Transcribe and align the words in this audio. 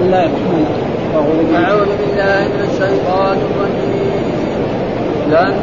بسم 0.00 0.08
الله 0.08 0.26
الرحمن 0.26 0.66
الرحيم. 1.14 1.64
أعوذ 1.64 1.90
بالله 2.00 2.40
من 2.48 2.62
الشيطان 2.70 3.38
الرجيم. 3.48 4.24
لن 5.30 5.54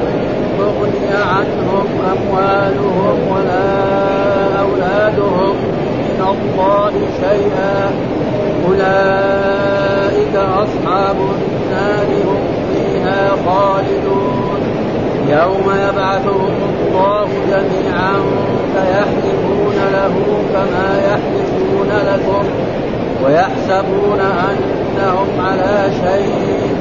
تغني 0.57 1.13
عنهم 1.33 1.87
أموالهم 2.13 3.17
ولا 3.33 3.69
أولادهم 4.61 5.55
من 6.01 6.19
الله 6.33 6.93
شيئا. 7.21 7.77
أولئك 8.67 10.35
أصحاب 10.35 11.17
النار 11.37 12.09
هم 12.27 12.41
فيها 12.73 13.21
خالدون. 13.45 14.61
يوم 15.29 15.67
يبعثهم 15.89 16.53
الله 16.77 17.29
جميعا 17.51 18.15
فيحلفون 18.73 19.77
له 19.93 20.15
كما 20.53 20.87
يحلفون 21.09 21.89
لكم. 22.09 22.45
ويحسبون 23.25 24.19
أنهم 24.19 25.27
على 25.39 25.89
شيء. 25.91 26.75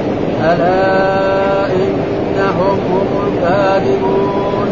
ألا 0.45 1.67
إنهم 1.67 2.79
هم 2.93 3.09
الكاذبون. 3.27 4.69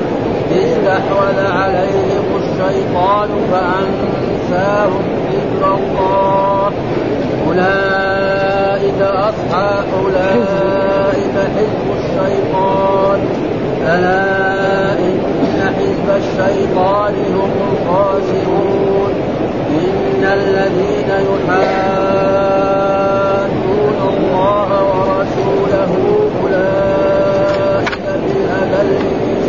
استحوذ 0.52 1.46
عليهم 1.46 2.26
الشيطان 2.36 3.28
فأنساهم 3.52 5.02
ذكر 5.32 5.74
الله. 5.74 6.72
أولئك 7.48 9.00
أصحاب 9.00 9.84
أولئك 10.04 11.36
حزب 11.56 11.86
الشيطان. 11.98 13.20
ألا 13.86 14.92
إن 14.92 15.20
حزب 15.78 16.08
الشيطان 16.16 17.14
هم 17.14 17.50
الخاسرون. 17.72 18.93
إن 19.70 20.22
الذين 20.24 21.10
يحادون 21.30 21.58
الله 24.12 24.68
ورسوله 24.90 25.92
أولئك 26.42 28.06
بالأذلين 28.22 29.42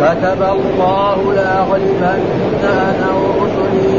كتب 0.00 0.40
الله 0.42 1.18
لأغلبن 1.34 2.22
أنا 2.64 3.10
ورسلي 3.16 3.96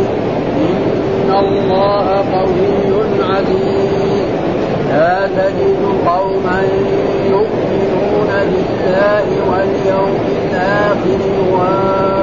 إن 0.58 1.30
الله 1.40 2.08
قوي 2.34 2.78
عزيز. 3.30 4.28
لا 4.90 5.28
تجد 5.28 5.82
قوما 6.08 6.60
يؤمنون 7.30 8.30
بالله 8.50 9.28
واليوم 9.50 10.16
الآخر 10.28 11.20
يوادون 11.38 12.17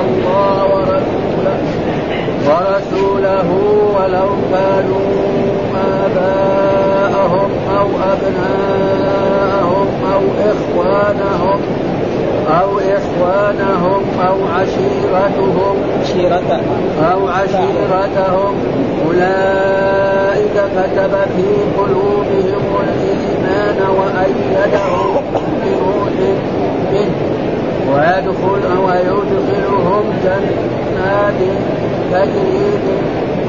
الله 0.00 0.64
ورسوله 0.74 1.56
ورسوله 2.48 3.48
ولو 3.96 4.28
كانوا 4.52 5.08
آباءهم 6.04 7.50
أو 7.78 7.88
أبناءهم 8.12 9.86
أو 10.14 10.22
إخوانهم 10.50 11.60
أو 12.60 12.78
إخوانهم 12.78 14.02
أو 14.28 14.36
عشيرتهم 14.54 15.76
عشيرتهم. 16.00 16.62
أو 17.12 17.28
عشيرتهم. 17.28 18.54
أولئك 19.06 20.54
كتب 20.54 21.14
في 21.36 21.48
قلوبهم 21.78 22.64
الإيمان 22.82 23.78
وأيدهم 23.98 25.24
بروح 25.62 26.14
منه. 26.92 27.43
ويدخل 27.88 28.64
ويدخلهم 28.86 30.04
جنات 30.24 31.40
تجري 32.12 32.66
من 32.84 33.00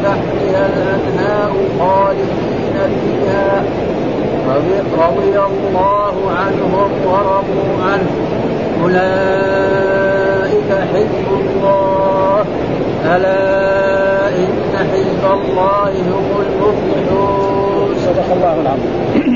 تحتها 0.04 0.64
الأنهار 0.74 1.52
خالدين 1.80 2.76
فيها. 3.02 3.64
رضي 4.98 5.40
الله 5.40 6.16
عنهم 6.40 6.90
ورضوا 7.06 7.74
عنه. 7.92 8.12
أولئك 8.84 10.70
حزب 10.94 11.28
الله. 11.40 12.46
ألا 13.16 14.28
إن 14.28 14.74
حزب 14.92 15.24
الله 15.34 15.92
هم 15.92 16.28
المفلحون. 16.46 17.90
صدق 18.06 18.30
الله 18.34 18.56
العظيم. 18.62 19.35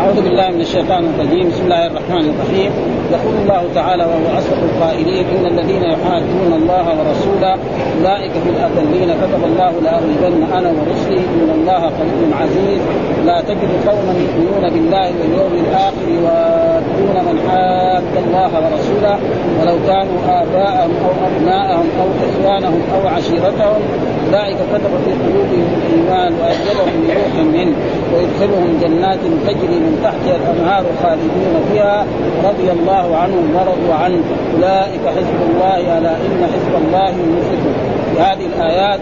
أعوذ 0.00 0.20
بالله 0.24 0.48
من 0.56 0.60
الشيطان 0.60 1.02
الرجيم. 1.12 1.48
بسم 1.52 1.64
الله 1.64 1.86
الرحمن 1.86 2.24
الرحيم. 2.32 2.70
يقول 3.14 3.34
الله 3.42 3.62
تعالى 3.74 4.04
وهو 4.10 4.26
أصدق 4.38 4.60
القائلين 4.70 5.24
إن 5.34 5.44
الذين 5.52 5.84
يحادون 5.94 6.52
الله 6.60 6.86
ورسوله 6.98 7.54
أولئك 7.96 8.34
في 8.44 8.48
الأذلين 8.54 9.10
كتب 9.22 9.42
الله 9.50 9.72
لأغلبن 9.84 10.42
أنا 10.58 10.70
ورسلي. 10.78 11.20
إن 11.36 11.50
الله 11.58 11.82
قوي 11.98 12.22
عزيز. 12.40 12.80
لا 13.28 13.38
تجد 13.48 13.70
قوما 13.88 14.12
يؤمنون 14.24 14.64
بالله 14.74 15.08
واليوم 15.20 15.52
الآخر 15.64 16.06
يوادون 16.18 17.16
من 17.28 17.36
حاد 17.48 18.04
الله 18.24 18.50
ورسوله. 18.62 19.16
ولو 19.58 19.76
كانوا 19.90 20.18
آباءهم 20.40 20.92
أو 21.06 21.12
أبناءهم 21.28 21.88
أو 22.00 22.08
إخوانهم 22.28 22.80
أو 22.94 23.00
عشيرتهم. 23.16 23.80
أولئك 24.26 24.58
كتب 24.72 24.92
في 25.04 25.12
قلوبهم 25.22 25.68
الإيمان 25.78 26.30
وأيدهم 26.40 26.96
بروح 27.06 27.34
منه. 27.56 27.76
ويدخلهم 28.12 28.70
جنات 28.82 29.22
تجري 29.46 29.78
من 29.86 29.89
تحتها 30.02 30.36
الأنهار 30.36 30.84
خالدين 31.02 31.54
فيها 31.72 32.06
رضي 32.44 32.72
الله 32.72 33.16
عنهم 33.16 33.54
ورضوا 33.54 33.94
عنه. 33.94 34.20
أولئك 34.54 35.00
حزب 35.16 35.38
الله 35.50 35.98
ألا 35.98 36.10
إن 36.10 36.48
حزب 36.52 36.74
الله 36.86 37.08
المفلحون 37.08 37.74
في 38.14 38.20
هذه 38.20 38.46
الآيات 38.56 39.00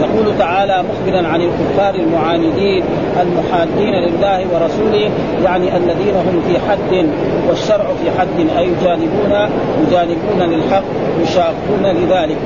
يقول 0.00 0.38
تعالى 0.38 0.82
مخبرا 0.82 1.28
عن 1.28 1.40
الكفار 1.40 1.94
المعاندين 1.94 2.84
المحادين 3.22 3.94
لله 3.94 4.46
ورسوله 4.54 5.10
يعني 5.44 5.76
الذين 5.76 6.14
هم 6.14 6.42
في 6.48 6.58
حد 6.70 7.06
والشرع 7.48 7.84
في 7.84 8.18
حد 8.18 8.58
أي 8.58 8.66
يجانبون 8.66 9.48
يجانبون 9.86 10.50
للحق 10.50 10.82
يشاقون 11.22 11.82
لذلك. 11.82 12.36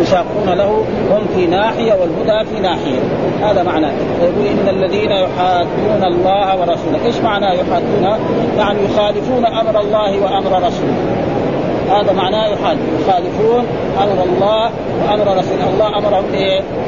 يشاقون 0.00 0.48
له 0.48 0.84
هم 1.10 1.26
في 1.34 1.46
ناحية 1.46 1.92
والهدى 1.92 2.50
في 2.50 2.60
ناحية. 2.60 3.00
هذا 3.42 3.62
معناه 3.62 3.92
يقول 4.22 4.46
إن 4.46 4.68
الذين 4.68 5.10
يحادون 5.10 6.04
الله 6.04 6.60
ورسوله 6.60 7.04
إيش 7.06 7.16
معنى 7.16 7.46
يحادون؟ 7.46 8.18
يعني 8.58 8.78
يخالفون 8.84 9.46
أمر 9.46 9.80
الله 9.80 10.22
وأمر 10.22 10.66
رسوله. 10.66 11.24
هذا 11.90 12.12
معناه 12.12 12.46
يحاد 12.46 12.78
يخالفون 13.00 13.64
أمر 14.02 14.24
الله 14.24 14.70
وأمر 15.02 15.38
رسول 15.38 15.58
الله 15.72 15.98
أمرهم 15.98 16.24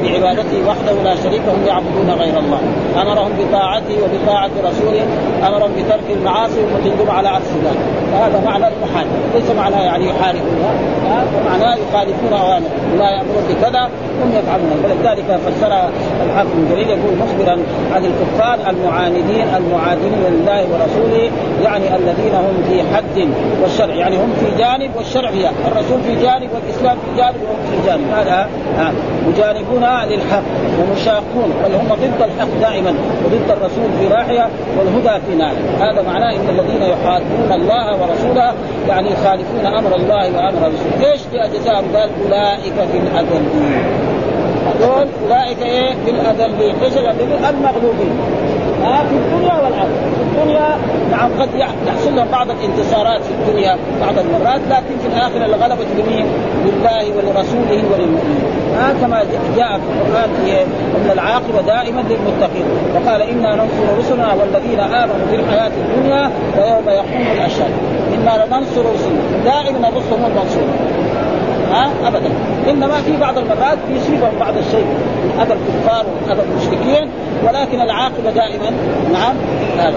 بعبادته 0.03 0.59
وحده 0.67 1.03
لا 1.03 1.15
شريك 1.15 1.41
هم 1.41 1.67
يعبدون 1.67 2.09
غير 2.19 2.39
الله. 2.39 2.59
أمرهم 3.01 3.31
بطاعته 3.39 3.95
وبطاعة 4.03 4.49
رسوله 4.63 5.05
أمرهم 5.47 5.71
بترك 5.77 6.07
المعاصي 6.09 6.61
وتندم 6.61 7.11
على 7.11 7.29
عكس 7.29 7.51
ذلك 7.65 7.77
فهذا 8.11 8.41
معنى 8.45 8.65
المحاد 8.67 9.07
ليس 9.35 9.51
معناه 9.51 9.81
يعني 9.81 10.05
يحاربون 10.09 10.57
معناه 11.45 11.75
يخالفون 11.75 12.33
أوامر. 12.33 12.69
لا 12.99 13.09
يأمرون 13.09 13.43
بكذا 13.49 13.89
هم 14.23 14.31
يفعلون. 14.39 14.83
ولذلك 14.83 15.39
فسر 15.45 15.89
الحافظ 16.25 16.49
بن 16.53 16.67
جرير 16.71 16.87
يقول 16.87 17.13
مخبرا 17.19 17.57
عن 17.95 18.05
الكفار 18.05 18.69
المعاندين 18.69 19.47
المعادين 19.57 20.13
لله 20.29 20.65
ورسوله 20.71 21.31
يعني 21.63 21.95
الذين 21.95 22.35
هم 22.35 22.63
في 22.69 22.95
حد 22.95 23.29
والشرع. 23.63 23.95
يعني 23.95 24.17
هم 24.17 24.33
في 24.39 24.57
جانب 24.57 24.91
والشرع 24.95 25.31
في 25.31 25.47
الرسول 25.67 26.01
في 26.01 26.15
جانب 26.15 26.49
والإسلام 26.53 26.97
في 26.97 27.21
جانب 27.21 27.35
وهم 27.43 27.59
في 27.71 27.87
جانب. 27.87 28.05
هذا 28.17 28.49
مجانبون 29.27 29.83
للحق 29.87 30.43
ومشاقون 30.79 31.53
بل 31.63 31.75
هم 31.75 31.87
ضد 31.87 32.21
الحق 32.21 32.47
دائما 32.61 32.93
وضد 33.25 33.51
الرسول 33.51 33.89
في 33.99 34.07
ناحيه 34.09 34.49
والهدى 34.77 35.21
في 35.27 35.35
ناحيه 35.35 35.91
هذا 35.91 36.01
معناه 36.01 36.31
إن 36.31 36.49
الذين 36.49 36.81
يحادون 36.81 37.51
الله 37.51 38.01
ورسوله 38.01 38.53
يعني 38.87 39.11
يخالفون 39.11 39.65
أمر 39.65 39.95
الله 39.95 40.35
وأمر 40.35 40.59
رسوله 40.59 41.11
إيش 41.11 41.21
جزاء 41.53 41.75
قال 41.75 42.09
أولئك 42.25 42.73
في 42.73 42.97
الاذلين 42.97 43.77
هذول 44.67 45.07
أولئك 45.25 45.61
إيه؟ 45.61 45.93
في 46.05 46.11
الاذلين 46.11 46.75
إيش 46.83 46.93
المغلوبين. 47.49 48.19
ها؟ 48.83 49.03
في 49.03 49.15
الدنيا 49.15 49.55
والآخرة. 49.55 50.09
في 50.15 50.21
الدنيا 50.21 50.77
نعم 51.11 51.29
قد 51.39 51.49
يحصل 51.55 52.15
لهم 52.15 52.27
بعض 52.31 52.47
الانتصارات 52.49 53.21
في 53.23 53.31
الدنيا 53.31 53.77
بعض 54.01 54.19
المرات 54.19 54.61
لكن 54.69 54.97
في 55.01 55.07
الآخرة 55.07 55.45
الغلبة 55.45 55.85
لمين؟ 55.97 56.25
لله 56.65 57.17
ولرسوله 57.17 57.83
وللمؤمنين. 57.91 58.66
ها 58.77 58.93
كما 59.01 59.23
جاء 59.57 59.79
في 59.79 59.89
القرآن 59.93 60.29
أن 60.95 61.11
العاقبة 61.13 61.61
دائما 61.61 62.01
للمتقين. 62.01 62.65
وقال 62.95 63.21
إنا 63.21 63.55
ننصر 63.55 63.97
رسلنا 63.99 64.33
والذين 64.33 64.79
آمنوا 64.79 65.25
في 65.29 65.35
الحياة 65.35 65.71
الدنيا 65.83 66.31
ويوم 66.57 66.89
يقوم 66.89 67.27
الأشهاد. 67.35 67.71
إنا 68.13 68.45
لننصر 68.45 68.81
رسلنا. 68.93 69.21
دائما 69.45 69.87
الرسل 69.87 70.13
هم 70.13 70.25
المنصورون 70.25 70.77
ها 71.71 71.89
ابدا. 72.07 72.29
إنما 72.69 73.01
في 73.05 73.17
بعض 73.17 73.37
المرات 73.37 73.77
يصيبهم 73.95 74.31
بعض 74.39 74.57
الشيء. 74.57 74.87
اذى 75.41 75.53
الكفار 75.53 76.05
واذى 76.27 76.41
المشركين. 76.41 77.09
ولكن 77.47 77.81
العاقبة 77.81 78.31
دائما. 78.35 78.69
نعم. 79.13 79.35
هذا 79.79 79.95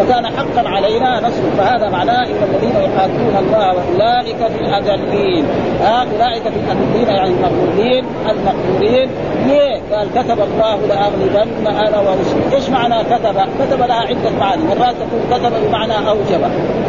وكان 0.00 0.26
حقا 0.26 0.68
علينا 0.68 1.20
نصر. 1.20 1.42
فهذا 1.58 1.88
معناه 1.88 2.26
إن 2.26 2.42
الذين 2.50 2.76
يحادون 2.76 3.36
الله 3.38 3.74
وأولئك 3.74 4.36
في 4.36 4.60
الأذلين. 4.60 5.44
أولئك 5.82 6.42
في 6.42 6.58
الأذلين 6.60 7.16
يعني 7.16 7.30
المغلوبين. 7.30 8.04
المقهورين 8.30 9.10
ليه؟ 9.46 9.80
قال 9.92 10.08
كتب 10.14 10.38
الله 10.40 10.78
لأغلبن 10.88 11.66
أنا 11.66 11.98
ورسلي، 12.00 12.56
إيش 12.56 12.68
معنى 12.68 13.04
كتب؟ 13.04 13.34
كتب 13.60 13.78
لها 13.78 13.96
عدة 13.96 14.30
معاني، 14.40 14.62
مرات 14.64 14.94
تكون 14.94 15.20
كتب 15.30 15.52
بمعنى 15.68 16.08
اوجب، 16.08 16.40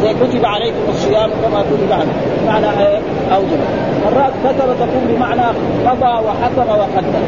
زي 0.02 0.14
كتب 0.14 0.44
عليكم 0.44 0.78
الصيام 0.88 1.30
كما 1.30 1.62
كتب 1.62 1.92
عليكم، 1.92 2.80
إيه؟ 2.80 2.98
اوجب، 3.34 3.60
مرات 4.04 4.32
كتب 4.44 4.74
تكون 4.80 5.04
بمعنى 5.08 5.42
قضى 5.86 6.26
وحكم 6.26 6.70
وقدر، 6.70 7.22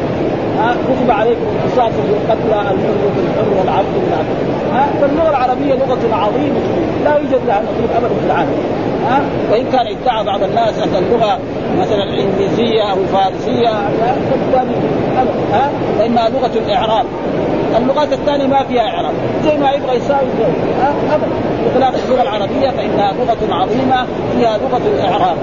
ها؟ 0.59 0.75
كتب 0.87 1.11
عليكم 1.11 1.41
القصاص 1.55 1.91
في 1.91 2.11
القتلى 2.11 2.61
الحر 2.61 2.73
بالحر 3.15 3.49
والعبد 3.59 3.93
بالعبد 4.05 4.45
فاللغة 5.01 5.29
العربية 5.29 5.73
لغة 5.73 6.15
عظيمة. 6.15 6.59
لا 7.05 7.17
يوجد 7.17 7.41
لها 7.47 7.61
نظير 7.61 7.97
ابدا 7.97 8.07
في 8.07 8.25
العالم. 8.25 8.57
وإن 9.51 9.65
كان 9.71 9.87
ادعى 9.87 10.23
بعض 10.23 10.43
الناس 10.43 10.79
ان 10.79 10.95
اللغة 10.95 11.39
مثلا 11.79 12.03
الإنجليزية 12.03 12.81
أو 12.91 12.97
الفارسية 12.97 13.69
ها؟ 15.53 15.69
لأنها 15.99 16.29
لغة 16.29 16.51
الإعراب. 16.55 17.05
اللغات 17.77 18.13
الثانية 18.13 18.47
ما 18.47 18.63
فيها 18.63 18.81
إعراب. 18.81 19.13
زي 19.43 19.57
ما 19.57 19.71
يبغى 19.71 19.95
يساوي 19.95 20.27
ها؟ 20.81 20.93
ابدا. 21.15 21.27
بخلاف 21.65 22.05
اللغة 22.05 22.21
العربية 22.21 22.69
فإنها 22.69 23.13
لغة 23.13 23.53
عظيمة 23.53 24.05
فيها 24.37 24.57
لغة 24.57 24.81
الإعراب. 24.95 25.37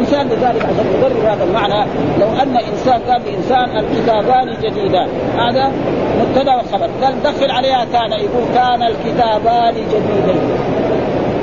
مثال 0.00 0.26
لذلك 0.26 0.64
عشان 0.64 0.84
نقرر 1.00 1.32
هذا 1.32 1.44
المعنى. 1.44 1.86
لو 2.20 2.26
أن 2.42 2.56
إنسان 2.56 3.00
قال 3.08 3.22
لانسان 3.24 3.76
الكتابان 3.76 4.56
جديدان. 4.62 5.08
هذا 5.36 5.72
مبتدا 6.20 6.54
وخبر. 6.54 6.88
قال 7.02 7.22
دخل 7.22 7.50
عليها 7.50 7.84
كان 7.92 8.12
يقول 8.12 8.44
كان 8.54 8.82
الكتابان 8.82 9.74
جديدين. 9.74 10.40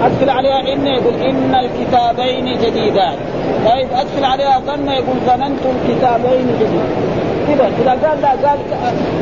أدخل 0.03 0.29
عليها 0.29 0.73
إن 0.73 0.87
يقول 0.87 1.13
إن 1.13 1.55
الكتابين 1.55 2.57
جديدان. 2.57 3.15
طيب 3.65 3.87
أدخل 3.93 4.23
عليها 4.25 4.59
ظن 4.59 4.87
يقول 4.87 5.17
ظننت 5.27 5.59
الكتابين 5.65 6.47
جديدان. 6.59 7.28
كذا 7.49 7.71
إذا 7.81 7.91
قال 7.91 8.21
لا 8.21 8.49
قال 8.49 8.59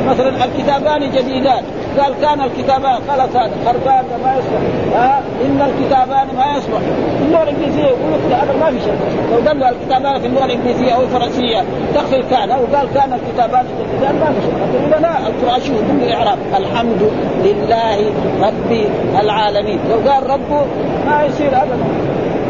مثلا 0.06 0.44
الكتابان 0.44 1.10
جديدان. 1.10 1.62
قال 1.98 2.14
كان 2.22 2.40
الكتابان 2.40 2.98
خلاص 3.08 3.36
هذا 3.36 3.50
خربان 3.66 4.04
ما 4.24 4.32
يصلح. 4.38 4.60
ها؟ 4.94 5.22
إن 5.44 5.60
الكتابان 5.70 6.26
ما 6.36 6.56
يصلح. 6.56 6.80
في 7.18 7.24
اللغة 7.24 7.42
الإنجليزية 7.42 7.84
يقول 7.84 8.12
لك 8.12 8.32
هذا 8.32 8.52
ما 8.60 8.70
في 8.70 8.80
شيء 8.84 8.94
لو 9.30 9.48
قال 9.48 9.64
الكتابان 9.64 10.20
في 10.20 10.26
اللغة 10.26 10.44
الإنجليزية 10.44 10.92
أو 10.92 11.02
الفرنسية 11.02 11.64
دخل 11.94 12.24
كان. 12.30 12.50
أو 12.50 12.60
قال 12.76 12.88
كان 12.94 13.12
الكتابان 13.12 13.66
جديدان 13.80 14.14
ما 14.20 14.26
في 14.26 14.40
شيء 14.46 15.00
لا 15.00 15.18
القرآن 15.18 15.60
شو؟ 15.60 15.72
كله 15.72 16.14
اعراب 16.14 16.38
الحمد 16.56 17.10
لله 17.44 17.98
رب 18.42 18.88
العالمين. 19.22 19.78
لو 19.90 20.10
قال 20.10 20.30
ربه 20.30 20.66
ما 21.06 21.22
يصير 21.24 21.48
ابدا. 21.48 21.84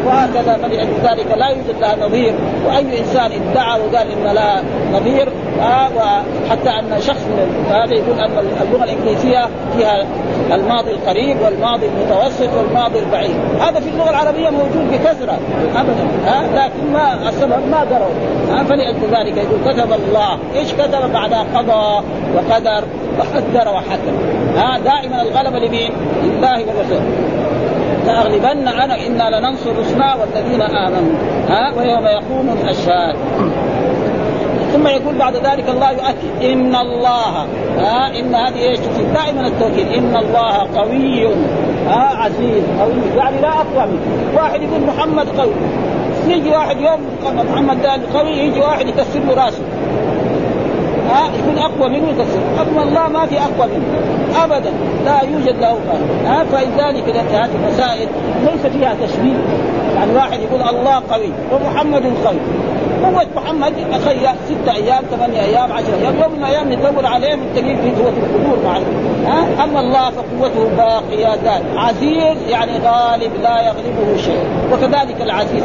وهكذا 0.05 0.57
فلأجل 0.57 0.93
ذلك. 1.03 1.37
لا 1.37 1.47
يوجد 1.49 1.79
لها 1.81 2.07
نظير. 2.07 2.33
وأي 2.67 2.99
إنسان 2.99 3.31
ادعى 3.31 3.79
وقال 3.81 4.07
إن 4.11 4.35
لا 4.35 4.61
نظير 4.93 5.29
وحتى 5.59 6.69
أن 6.69 7.01
شخص 7.01 7.23
من 7.23 7.65
هذا 7.69 7.93
يقول 7.93 8.19
أن 8.19 8.31
اللغة 8.61 8.83
الإنجليزية 8.83 9.49
فيها 9.77 10.05
الماضي 10.51 10.91
القريب 10.91 11.37
والماضي 11.41 11.85
المتوسط 11.85 12.49
والماضي 12.57 12.99
البعيد. 12.99 13.35
هذا 13.59 13.79
في 13.79 13.89
اللغة 13.89 14.09
العربية 14.09 14.49
موجود 14.49 14.91
بكثرة 14.91 15.37
ابدا 15.75 16.07
ها؟ 16.25 16.43
لكن 16.55 16.93
ما 16.93 17.29
السبب؟ 17.29 17.67
ما 17.71 17.83
دروا 17.83 18.59
آه 18.59 18.63
فلأجل 18.63 19.01
ذلك 19.11 19.37
يقول 19.37 19.73
كتب 19.73 19.93
الله. 19.93 20.39
إيش 20.55 20.73
كتب؟ 20.73 21.13
بعدها 21.13 21.45
قضى 21.55 22.05
وقدر 22.35 22.83
وقدر 23.19 23.69
وحكم 23.69 24.15
ها؟ 24.57 24.79
دائما 24.79 25.21
الغلبه 25.21 25.59
لمين؟ 25.59 25.91
لله 26.23 26.59
ورسوله 26.59 27.29
لأغلبن 28.05 28.67
أنا 28.67 29.07
إنا 29.07 29.39
لننصر 29.39 29.79
رسلنا 29.79 30.15
والذين 30.15 30.61
آمنوا 30.61 31.13
ها؟ 31.49 31.73
ويوم 31.77 32.05
يقوم 32.05 32.57
الأشهاد. 32.61 33.15
ثم 34.73 34.87
يقول 34.87 35.17
بعد 35.17 35.35
ذلك 35.35 35.69
الله 35.69 35.91
يؤكد 35.91 36.43
إن 36.43 36.75
الله 36.75 37.45
ها 37.77 38.19
إن 38.19 38.35
هذه 38.35 38.59
إيش؟ 38.69 38.79
دائما 39.15 39.47
التوكيد 39.47 39.87
إن 39.87 40.15
الله 40.15 40.67
قوي 40.77 41.27
ها 41.87 42.09
عزيز 42.15 42.63
قوي 42.79 43.17
يعني 43.17 43.41
لا 43.41 43.49
أقوى 43.49 43.85
منه. 43.85 44.37
واحد 44.37 44.61
يقول 44.61 44.81
محمد 44.81 45.29
قوي. 45.39 45.53
يجي 46.27 46.49
واحد 46.49 46.77
يوم 46.81 46.99
محمد 47.51 47.85
قوي 48.13 48.31
يجي 48.31 48.59
واحد 48.59 48.87
يكسر 48.87 49.19
له 49.27 49.45
راسه. 49.45 49.63
ها 51.11 51.29
يكون 51.39 51.57
أقوى 51.57 51.89
منه 51.89 52.09
يكسر. 52.09 52.39
اما 52.61 52.83
الله 52.83 53.07
ما 53.07 53.25
في 53.25 53.39
أقوى 53.39 53.67
منه. 53.67 54.43
ابدا. 54.43 54.71
لا 55.05 55.21
يوجد 55.23 55.59
له 55.61 55.77
ها 56.25 56.43
فلذلك 56.43 57.15
هذه 57.31 57.49
المسائل 57.63 58.07
ليس 58.41 58.73
فيها 58.73 58.95
تشبيه. 59.05 59.39
يعني 59.95 60.13
واحد 60.15 60.39
يقول 60.39 60.61
الله 60.61 61.01
قوي 61.11 61.31
ومحمد 61.51 62.03
قوي. 62.25 62.39
قوة 63.03 63.25
محمد 63.35 63.73
أخي 63.91 64.19
ستة 64.45 64.75
أيام 64.75 65.03
ثمانية 65.11 65.41
أيام 65.41 65.71
عشر 65.71 65.93
أيام 66.01 66.15
يوم 66.21 66.31
من 66.31 66.39
الأيام 66.39 66.71
ندور 66.71 67.05
عليه 67.05 67.37
تجيب 67.55 67.77
في 67.77 67.91
قوة 68.01 68.09
القدور 68.09 68.57
معه 68.65 68.81
ها؟ 69.25 69.63
أما 69.63 69.79
الله 69.79 70.09
فقوته 70.09 70.69
باقية 70.77 71.35
دائم 71.35 71.77
عزيز 71.77 72.49
يعني 72.49 72.71
غالب 72.71 73.31
لا 73.43 73.61
يغلبه 73.61 74.17
شيء. 74.17 74.43
وكذلك 74.73 75.21
العزيز. 75.21 75.63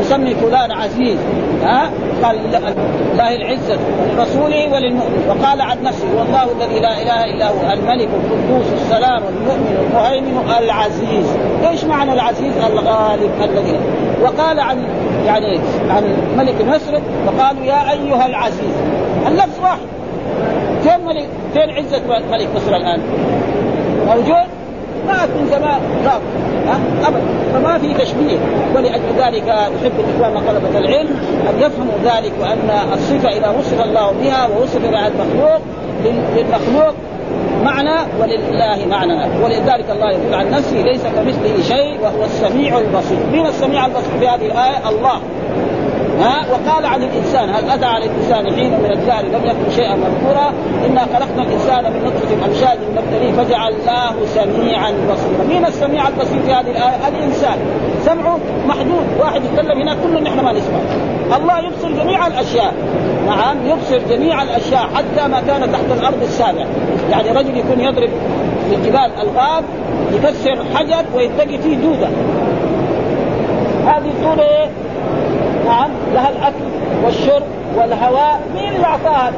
يسمي 0.00 0.34
فلان 0.34 0.72
عزيز. 0.72 1.18
ها؟ 1.62 1.90
قال 2.22 2.36
لله 2.36 3.36
العزة 3.36 3.78
ولرسوله 4.00 4.72
وللمؤمن 4.72 5.24
وقال 5.28 5.60
عن 5.60 5.82
نفسه 5.82 6.06
والله 6.18 6.44
الذي 6.52 6.80
لا 6.80 7.02
إله 7.02 7.24
إلا 7.24 7.48
هو 7.48 7.72
الملك 7.72 8.08
القدوس 8.08 8.72
السلام 8.72 9.22
المؤمن 9.22 9.88
المهيمن 9.90 10.50
العزيز. 10.58 11.26
إيش 11.70 11.84
معنى 11.84 12.12
العزيز؟ 12.12 12.52
الغالب 12.72 13.30
الذي. 13.44 13.80
وقال 14.22 14.60
عن 14.60 14.84
يعني 15.26 15.60
عن 15.90 16.16
ملك 16.38 16.54
مصر 16.64 16.92
وقالوا 17.26 17.64
يا 17.64 17.92
أيها 17.92 18.26
العزيز 18.26 18.74
اللفظ 19.26 19.60
واحد. 19.62 19.78
فين 20.82 21.06
ملك 21.06 21.28
فين 21.54 21.70
عزة 21.70 22.02
ملك 22.30 22.48
مصر 22.56 22.76
الآن؟ 22.76 23.00
موجود؟ 24.06 24.46
مات 25.06 25.28
من 25.28 25.46
زمان 25.50 25.80
غاب 26.04 26.20
ابدا. 27.06 27.22
فما 27.52 27.78
في 27.78 27.94
تشبيه. 27.94 28.38
ولأجل 28.74 29.02
ذلك 29.18 29.48
نحب 29.48 29.92
الإخوان 29.98 30.46
طلبه 30.46 30.78
العلم 30.78 31.08
أن 31.50 31.58
يفهموا 31.58 31.94
ذلك 32.04 32.32
وأن 32.40 32.70
الصفة 32.92 33.28
إذا 33.28 33.54
وصف 33.58 33.84
الله 33.84 34.12
بها 34.12 34.48
ووصف 34.48 34.90
بها 34.90 35.08
المخلوق 35.08 35.60
للمخلوق 36.04 36.94
معنى 37.64 37.96
ولله 38.20 38.86
معنى. 38.90 39.44
ولذلك 39.44 39.90
الله 39.90 40.10
يقول 40.10 40.34
عن 40.34 40.50
نفسه 40.50 40.76
ليس 40.76 41.02
كمثله 41.02 41.62
شيء 41.62 42.00
وهو 42.02 42.24
السميع 42.24 42.78
البصير. 42.78 43.18
من 43.32 43.46
السميع 43.46 43.86
البصير 43.86 44.18
في 44.20 44.28
هذه 44.28 44.46
الآية؟ 44.46 44.88
الله. 44.88 45.20
ها؟ 46.20 46.46
وقال 46.50 46.86
عن 46.86 47.02
الإنسان 47.02 47.48
هل 47.48 47.70
أتى 47.70 47.84
على 47.84 48.04
الإنسان 48.04 48.54
حين 48.54 48.70
من 48.70 48.92
الدهر 48.92 49.24
لم 49.24 49.44
يكن 49.44 49.70
شيئا 49.76 49.94
مذكورا؟ 49.94 50.52
إنا 50.86 51.00
خلقنا 51.00 51.42
الإنسان 51.42 51.92
من 51.92 52.04
نطفة 52.04 52.46
أمشاج 52.46 52.78
نبتليه 52.96 53.32
فجعلناه 53.32 54.14
سميعا 54.26 54.90
بصيرا، 54.90 55.44
مين 55.48 55.64
السميع 55.64 56.08
البصير 56.08 56.42
في 56.42 56.52
هذه 56.52 56.70
الآية؟ 56.70 57.08
الإنسان. 57.08 57.58
سمعه 58.04 58.38
محدود، 58.66 59.06
واحد 59.20 59.42
يتكلم 59.44 59.80
هنا 59.80 59.94
كل 59.94 60.22
نحن 60.22 60.40
ما 60.40 60.52
نسمع. 60.52 60.78
الله 61.36 61.58
يبصر 61.58 62.02
جميع 62.02 62.26
الأشياء، 62.26 62.74
نعم 63.26 63.66
يبصر 63.66 63.98
جميع 63.98 64.42
الأشياء 64.42 64.88
حتى 64.94 65.28
ما 65.28 65.40
كان 65.40 65.72
تحت 65.72 65.84
الأرض 66.00 66.22
السابع، 66.22 66.66
يعني 67.10 67.30
رجل 67.30 67.56
يكون 67.56 67.80
يضرب 67.80 68.10
في 68.70 68.74
الجبال 68.76 69.10
الغاب 69.22 69.64
يكسر 70.12 70.58
حجر 70.74 71.04
ويتقي 71.14 71.58
فيه 71.58 71.76
دوده. 71.76 72.08
هذه 73.86 74.10
الدوده 74.16 74.42
إيه؟ 74.42 74.68
نعم 75.66 75.90
لها 76.14 76.28
الأكل 76.28 76.64
والشرب 77.04 77.42
والهواء 77.76 78.40
مين 78.54 78.74
اللي 78.74 78.86
أعطاها؟ 78.86 79.32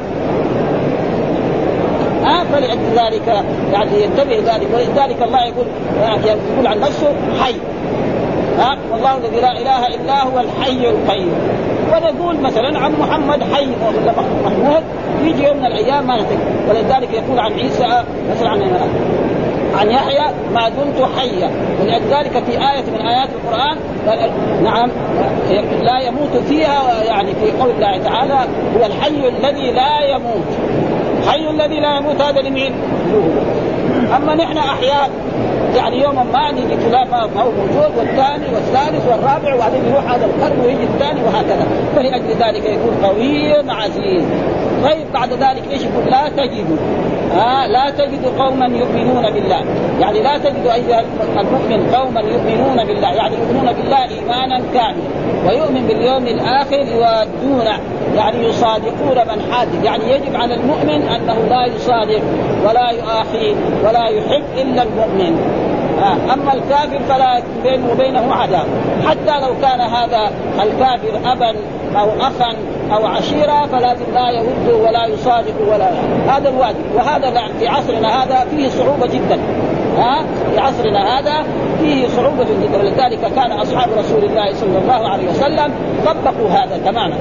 ها 2.25 2.45
فلأجل 2.45 2.81
ذلك 2.97 3.45
يعني 3.73 4.03
ينتبه 4.03 4.37
ذلك 4.37 4.69
ولذلك 4.75 5.23
الله 5.23 5.45
يقول 5.45 5.67
يعني 6.01 6.27
يقول 6.27 6.67
عن 6.67 6.81
نفسه 6.81 7.15
حي 7.43 7.55
ها 8.59 8.79
والله 8.93 9.17
الذي 9.17 9.41
لا 9.41 9.53
إله 9.53 9.87
إلا 9.87 10.23
هو 10.25 10.41
الحي 10.41 10.89
القيوم 10.89 11.68
ونقول 11.93 12.41
مثلا 12.41 12.79
عن 12.79 12.93
محمد 13.01 13.43
حي 13.55 13.67
ولا 13.67 14.13
محمود 14.45 14.83
يجي 15.25 15.45
يوم 15.45 15.57
من 15.57 15.67
الأيام 15.67 16.07
ما 16.07 16.17
نتكلم 16.17 16.67
ولذلك 16.69 17.13
يقول 17.13 17.39
عن 17.39 17.53
عيسى 17.53 18.05
مثلا 18.31 18.51
عن 18.51 18.61
عن 19.79 19.91
يحيى 19.91 20.35
ما 20.55 20.69
دمت 20.69 21.09
حيا. 21.19 21.51
ولذلك 21.81 22.45
في 22.47 22.53
آية 22.53 22.85
من 22.91 23.07
آيات 23.07 23.29
القرآن 23.29 23.77
نعم 24.65 24.91
لا 25.83 26.01
يموت 26.01 26.37
فيها 26.49 27.03
يعني 27.05 27.35
في 27.35 27.51
قول 27.61 27.71
الله 27.71 27.99
تعالى 27.99 28.39
هو 28.79 28.87
الحي 28.87 29.29
الذي 29.29 29.71
لا 29.71 30.01
يموت. 30.15 30.47
الحي 31.23 31.51
الذي 31.51 31.81
لا 31.81 31.97
يموت 31.97 32.23
هذا 32.23 32.41
لمين؟ 32.41 32.73
أما 34.17 34.35
نحن 34.35 34.59
أحياء 34.59 35.11
يعني 35.79 36.03
يوما 36.03 36.23
ما 36.23 36.53
نيجي 36.53 36.77
فلان 36.77 37.11
ما 37.11 37.43
هو 37.43 37.51
موجود 37.51 37.99
والثاني 37.99 38.47
والثالث 38.55 39.09
والرابع 39.11 39.55
وبعدين 39.55 39.85
يروح 39.91 40.13
هذا 40.13 40.27
القرن 40.27 40.61
ويجي 40.61 40.83
الثاني 40.83 41.21
وهكذا. 41.23 41.67
فلأجل 41.97 42.31
ذلك 42.41 42.65
يكون 42.65 42.95
قوي 43.05 43.55
عزيز 43.69 44.25
طيب 44.85 45.13
بعد 45.15 45.33
ذلك 45.33 45.63
إيش 45.71 45.83
يقول؟ 45.83 46.11
لا 46.11 46.29
تجد. 46.29 46.79
آه 47.37 47.67
لا 47.67 47.91
تجد 47.91 48.25
قوما 48.39 48.67
يؤمنون 48.67 49.31
بالله. 49.31 49.65
يعني 50.01 50.23
لا 50.23 50.39
تجد 50.39 50.67
أيها 50.67 51.05
المؤمن 51.41 51.95
قوما 51.95 52.21
يؤمنون 52.21 52.85
بالله. 52.87 53.09
يعني 53.09 53.37
يؤمنون 53.37 53.73
بالله 53.73 54.05
إيمانا 54.05 54.63
كاملا. 54.75 55.09
ويؤمن 55.47 55.87
باليوم 55.87 56.27
الآخر 56.27 56.79
يوادون 56.79 57.67
يعني 58.17 58.45
يصادقون 58.45 59.17
من 59.29 59.53
حاد. 59.53 59.69
يعني 59.85 60.13
يجب 60.13 60.37
على 60.37 60.55
المؤمن 60.55 61.09
أنه 61.09 61.37
لا 61.51 61.67
يصادق 61.67 62.23
ولا 62.65 62.91
يؤاخي 62.91 63.55
ولا 63.85 64.09
يحب 64.09 64.45
إلا 64.57 64.83
المؤمن. 64.83 65.68
أما 66.33 66.53
الكافر 66.53 66.99
فلا 67.09 67.43
بينه 67.63 67.93
وبينه 67.93 68.35
عداوة. 68.35 68.67
حتى 69.07 69.47
لو 69.47 69.55
كان 69.63 69.81
هذا 69.81 70.31
الكافر 70.63 71.33
أبا 71.33 71.55
أو 72.01 72.09
أخا 72.21 72.57
أو 72.93 73.07
عشيرة 73.07 73.67
فلكن 73.67 74.13
لا 74.15 74.31
يود 74.31 74.81
ولا 74.81 75.07
يصادق 75.07 75.55
ولا 75.73 75.91
هذا 76.29 76.49
الواجب. 76.49 76.95
وهذا 76.95 77.31
في 77.59 77.69
عصرنا 77.69 78.25
هذا 78.25 78.47
فيه 78.51 78.69
صعوبة 78.69 79.07
جدا. 79.07 79.39
ها؟ 79.99 80.25
في 80.53 80.61
عصرنا 80.61 81.19
هذا 81.19 81.45
فيه 81.81 82.09
صعوبة 82.09 82.45
جدا. 82.45 82.79
ولذلك 82.79 83.21
كان 83.37 83.53
أصحاب 83.53 83.89
رسول 83.99 84.25
الله 84.25 84.53
صلى 84.53 84.79
الله 84.79 85.09
عليه 85.09 85.29
وسلم 85.29 85.73
طبقوا 86.07 86.49
هذا 86.49 86.81
تماما. 86.85 87.17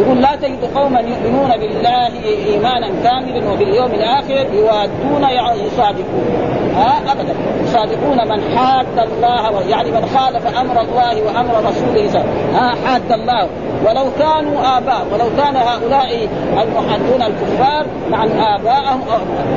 يقول 0.00 0.22
لا 0.22 0.36
تجد 0.36 0.64
قوما 0.74 1.00
يؤمنون 1.00 1.48
بالله 1.48 2.10
إيمانا 2.24 2.88
كاملا 3.04 3.52
وباليوم 3.52 3.90
الآخر 3.94 4.46
يوادون 4.54 5.24
يصادقون. 5.66 6.26
ها؟ 6.76 7.12
أبدا. 7.12 7.34
يصادقون 7.64 8.28
من 8.28 8.58
حاد 8.58 8.98
الله 8.98 9.62
يعني 9.68 9.90
من 9.90 10.06
خالف 10.16 10.58
أمر 10.58 10.80
الله 10.80 11.22
وأمر 11.22 11.68
رسوله. 11.68 12.24
ها؟ 12.54 12.74
حاد 12.84 13.12
الله. 13.12 13.48
ولو 13.86 14.04
كانوا 14.18 14.78
آباء 14.78 15.06
ولو 15.12 15.26
كان 15.36 15.56
هؤلاء 15.56 16.28
المحدون 16.52 17.22
الكفار 17.22 17.86
عن 18.12 18.30
آبائهم 18.30 19.00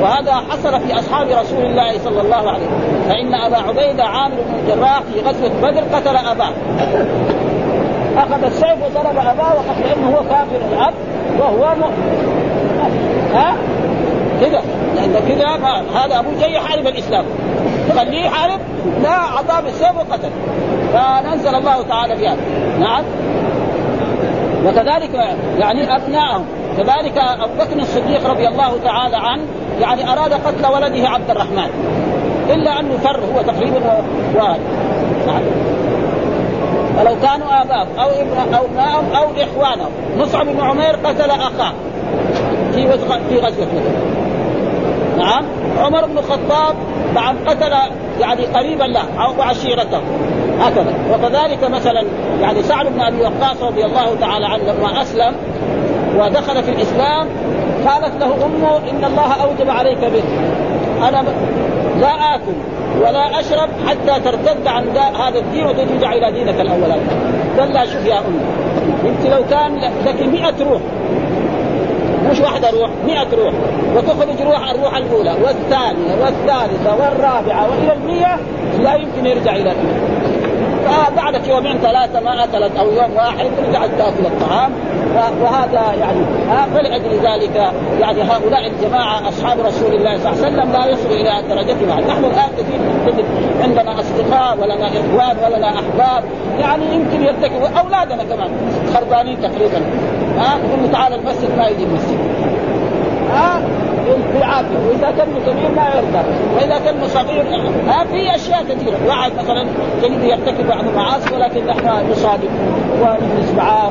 وهذا 0.02 0.34
حصل 0.34 0.80
في 0.80 0.98
أصحاب 0.98 1.28
رسول 1.28 1.64
الله 1.64 1.98
صلى 1.98 2.20
الله 2.20 2.50
عليه 2.50 2.66
وسلم. 2.66 3.04
فإن 3.08 3.34
أبا 3.34 3.56
عبيدة 3.56 4.04
عامر 4.04 4.34
بن 4.34 4.54
الجراح 4.58 5.00
في 5.00 5.20
غزوة 5.20 5.50
بدر 5.62 5.96
قتل 5.96 6.16
أباه. 6.16 6.52
أخذ 8.24 8.44
السيف 8.44 8.76
وضرب 8.84 9.16
أباه 9.16 9.54
وقد 9.54 9.80
لأنه 9.80 10.16
هو 10.16 10.22
كافر 10.30 10.56
الأب 10.72 10.94
وهو 11.38 11.74
مؤمن. 11.74 12.34
ها؟ 13.34 13.56
كذا 14.40 14.62
لأن 14.96 15.14
كذا 15.28 15.48
هذا 15.94 16.18
ابوه 16.18 16.40
جاي 16.40 16.54
يحارب 16.54 16.86
الإسلام. 16.86 17.24
تخليه 17.88 18.26
يحارب 18.26 18.60
لا 19.02 19.10
أعطاه 19.10 19.60
بالسيف 19.60 19.96
وقتل. 19.96 20.30
فنزل 20.92 21.54
الله 21.54 21.82
تعالى 21.82 22.16
في 22.16 22.28
هذا 22.28 22.40
نعم. 22.80 23.04
وكذلك 24.66 25.14
يعني 25.58 25.96
ابنائهم 25.96 26.44
كذلك 26.76 27.18
أبو 27.18 27.54
بكر 27.58 27.78
الصديق 27.78 28.30
رضي 28.30 28.48
الله 28.48 28.78
تعالى 28.84 29.16
عنه 29.16 29.42
يعني 29.80 30.12
أراد 30.12 30.32
قتل 30.32 30.66
ولده 30.66 31.08
عبد 31.08 31.30
الرحمن. 31.30 31.68
إلا 32.50 32.80
أنه 32.80 32.96
فر 33.04 33.20
هو 33.34 33.42
تقريبا 33.42 33.78
و... 33.78 34.00
و... 34.38 34.54
ولو 36.98 37.16
كانوا 37.22 37.62
ابن 37.62 37.98
أو 37.98 38.64
ابنائهم 38.64 39.12
أو 39.16 39.24
إخوانهم. 39.36 39.90
مصعب 40.18 40.46
بن 40.46 40.60
عمير 40.60 40.96
قتل 41.04 41.30
أخاه 41.30 41.72
في 42.72 42.98
في 43.28 43.38
غزوة 43.38 43.66
نعم؟ 45.18 45.44
عمر 45.78 46.06
بن 46.06 46.18
الخطاب 46.18 46.76
نعم 47.14 47.36
قتل 47.46 47.72
يعني 48.20 48.46
قريبا 48.46 48.84
له 48.84 49.24
أو 49.24 49.42
عشيرته. 49.42 50.00
هكذا. 50.60 50.94
وكذلك 51.12 51.70
مثلا 51.70 52.02
يعني 52.40 52.62
سعد 52.62 52.86
بن 52.86 53.00
أبي 53.00 53.22
وقاص 53.22 53.62
رضي 53.62 53.84
الله 53.84 54.16
تعالى 54.20 54.46
عنه 54.46 54.62
لما 54.64 55.02
اسلم 55.02 55.34
ودخل 56.16 56.62
في 56.62 56.70
الإسلام 56.70 57.28
قالت 57.86 58.20
له 58.20 58.46
أمه 58.46 58.76
إن 58.76 59.04
الله 59.04 59.32
أوجب 59.42 59.70
عليك 59.70 59.98
به. 59.98 60.22
أنا 61.08 61.24
لا 62.00 62.34
آكل. 62.34 62.73
ولا 63.00 63.40
أشرب 63.40 63.68
حتى 63.88 64.20
ترتد 64.20 64.66
عن 64.66 64.88
هذا 64.96 65.38
الدين 65.38 65.66
وترجع 65.66 66.12
إلى 66.12 66.32
دينك 66.32 66.60
الاولاني 66.60 67.02
قال 67.58 67.88
شوف 67.88 68.06
يا 68.06 68.18
أمي 68.18 68.40
أنت 69.04 69.26
لو 69.26 69.44
كان 69.50 69.76
لك 70.06 70.22
100 70.26 70.70
روح 70.70 70.80
مش 72.30 72.40
واحدة 72.40 72.70
روح 72.70 72.90
100 73.06 73.18
روح 73.18 73.54
وتخرج 73.96 74.42
روح 74.42 74.70
الروح 74.70 74.96
الأولى 74.96 75.34
والثانية 75.44 76.14
والثالثة 76.22 76.94
والرابعة 77.00 77.70
وإلى 77.70 77.92
المية 77.92 78.36
لا 78.78 78.94
يمكن 78.94 79.26
يرجع 79.26 79.56
إلى 79.56 79.62
دينك. 79.74 80.14
فبعد 80.86 81.46
يومين 81.46 81.78
ثلاثة 81.78 82.20
ما 82.20 82.44
أكلت 82.44 82.76
أو 82.76 82.86
يوم 82.86 83.16
واحد 83.16 83.46
رجعت 83.68 83.90
تأكل 83.98 84.26
الطعام. 84.26 84.72
وهذا 85.14 85.94
يعني 86.00 86.20
فلاجل 86.74 87.10
ذلك. 87.10 87.72
يعني 88.00 88.22
هؤلاء 88.22 88.66
الجماعة 88.66 89.28
أصحاب 89.28 89.60
رسول 89.60 89.94
الله 89.94 90.18
صلى 90.18 90.32
الله 90.32 90.44
عليه 90.44 90.56
وسلم 90.56 90.72
لا 90.72 90.86
يصلوا 90.86 91.16
إلى 91.16 91.48
درجتنا 91.48 91.94
نحن 91.94 92.24
الآن 92.24 92.48
كثير 92.58 92.80
عندنا 93.62 94.00
أصدقاء 94.00 94.58
ولنا 94.58 94.86
إخوان 94.86 95.36
ولنا 95.44 95.68
أحباب. 95.68 96.24
يعني 96.60 96.84
يمكن 96.94 97.22
يرتكبوا 97.22 97.68
أولادنا 97.68 98.24
كمان. 98.24 98.50
خربانين 98.94 99.40
تقريبا. 99.40 99.80
ها 100.38 100.58
يقول 100.58 100.92
تعال 100.92 101.12
المسجد 101.12 101.58
ما 101.58 101.68
يجي 101.68 101.84
المسجد. 101.84 102.18
ها 103.32 103.60
بالعافيه 104.34 104.78
وإذا 104.88 105.10
كان 105.18 105.26
كبير 105.46 105.70
ما 105.76 105.88
يرضى 105.96 106.24
وإذا 106.56 106.78
كان 106.84 107.08
صغير 107.08 107.44
ها 107.88 108.04
في 108.04 108.34
أشياء 108.34 108.64
كثيرة. 108.64 108.96
واحد 109.08 109.32
مثلا 109.38 109.66
تجد 110.02 110.24
يرتكب 110.24 110.68
بعض 110.68 110.84
المعاصي 110.84 111.34
ولكن 111.34 111.66
نحن 111.66 112.10
نصادق 112.10 112.48
ونجلس 113.00 113.52
معاه 113.56 113.90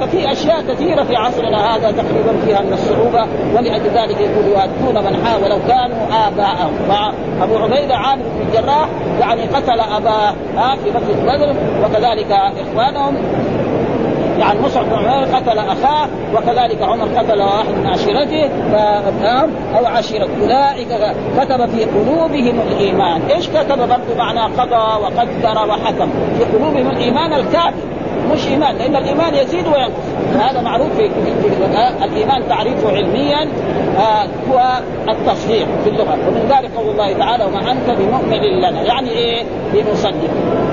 ففي 0.00 0.32
أشياء 0.32 0.62
كثيرة 0.62 1.02
في 1.04 1.16
عصرنا 1.16 1.76
هذا 1.76 1.90
تقريبا 1.90 2.32
فيها 2.46 2.60
من 2.60 2.72
الصعوبة 2.72 3.26
ولأجل 3.54 3.90
ذلك 3.90 4.20
يقول 4.20 4.44
يؤدون 4.46 5.04
من 5.04 5.26
حاول 5.26 5.42
ولو 5.42 5.58
كانوا 5.68 6.28
آباءهم. 6.28 6.72
فابو 7.40 7.56
عبيدة 7.56 7.96
عامر 7.96 8.22
بن 8.22 8.46
الجراح 8.48 8.88
يعني 9.20 9.42
قتل 9.42 9.80
أباه 9.80 10.34
في 10.84 10.90
مسجد 10.90 11.22
بدر 11.22 11.54
وكذلك 11.84 12.32
إخوانهم. 12.32 13.16
يعني 14.40 14.60
مصعب 14.60 14.84
بن 14.84 14.92
عمير 14.92 15.36
قتل 15.36 15.58
أخاه 15.58 16.08
وكذلك 16.34 16.82
عمر 16.82 17.04
قتل 17.18 17.42
واحد 17.42 17.74
من 17.74 17.86
عشيرته 17.86 18.50
أو 19.78 19.86
عشيرة. 19.86 20.28
أولئك 20.42 20.88
كتب 21.38 21.66
في 21.66 21.84
قلوبهم 21.84 22.60
الإيمان، 22.68 23.22
إيش 23.22 23.48
كتب 23.48 23.78
برضه 23.78 24.14
معنى 24.18 24.40
قضى 24.40 25.02
وقدر 25.02 25.68
وحكم؟ 25.68 26.10
في 26.38 26.44
قلوبهم 26.44 26.90
الإيمان 26.90 27.32
الكامل 27.32 27.74
مش 28.32 28.46
إيمان 28.46 28.76
لأن 28.76 28.96
الإيمان 28.96 29.34
يزيد 29.34 29.66
وينقص. 29.66 30.04
هذا 30.40 30.60
معروف 30.60 30.88
في, 30.96 31.10
في 31.42 32.04
الإيمان 32.04 32.48
تعريفه 32.48 32.88
علميا 32.88 33.48
آه 33.98 34.26
هو 34.50 34.80
التصديق 35.08 35.66
في 35.84 35.90
اللغة. 35.90 36.12
ومن 36.28 36.48
ذلك 36.48 36.70
قول 36.76 36.88
الله 36.88 37.12
تعالى 37.12 37.44
وما 37.44 37.72
أنت 37.72 37.90
بمؤمن 37.98 38.40
لنا 38.58 38.82
يعني 38.82 39.10
إيه؟ 39.10 39.42
بمصدق 39.74 40.30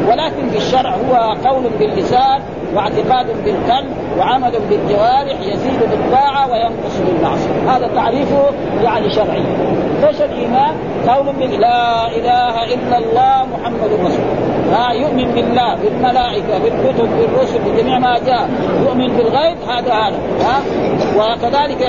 ولكن 0.07 0.49
في 0.49 0.57
الشرع 0.57 0.89
هو 0.89 1.35
قول 1.45 1.63
باللسان 1.79 2.41
واعتقاد 2.75 3.43
بالقلب 3.43 3.89
وعمل 4.19 4.51
بالجوارح 4.69 5.41
يزيد 5.41 5.79
بالطاعة 5.79 6.51
وينقص 6.51 6.97
بالمعصية. 6.97 7.75
هذا 7.75 7.87
تعريفه 7.95 8.49
يعني 8.83 9.09
شرعي. 9.09 9.43
إيش 10.07 10.21
الإيمان؟ 10.21 10.75
قول 11.07 11.51
لا 11.59 12.07
إله 12.07 12.63
إلا 12.73 12.97
الله 12.97 13.47
محمد 13.53 13.91
رسول 14.05 14.47
ها 14.71 14.93
يؤمن 14.93 15.31
بالله 15.31 15.75
بالملائكة 15.75 16.57
بالكتب 16.63 17.09
بالرسل 17.19 17.59
بجميع 17.59 17.99
ما 17.99 18.19
جاء. 18.25 18.49
يؤمن 18.85 19.07
بالغيب 19.07 19.57
هذا 19.67 19.93
هذا. 19.93 20.17
ها؟ 20.45 20.61
وكذلك 21.17 21.81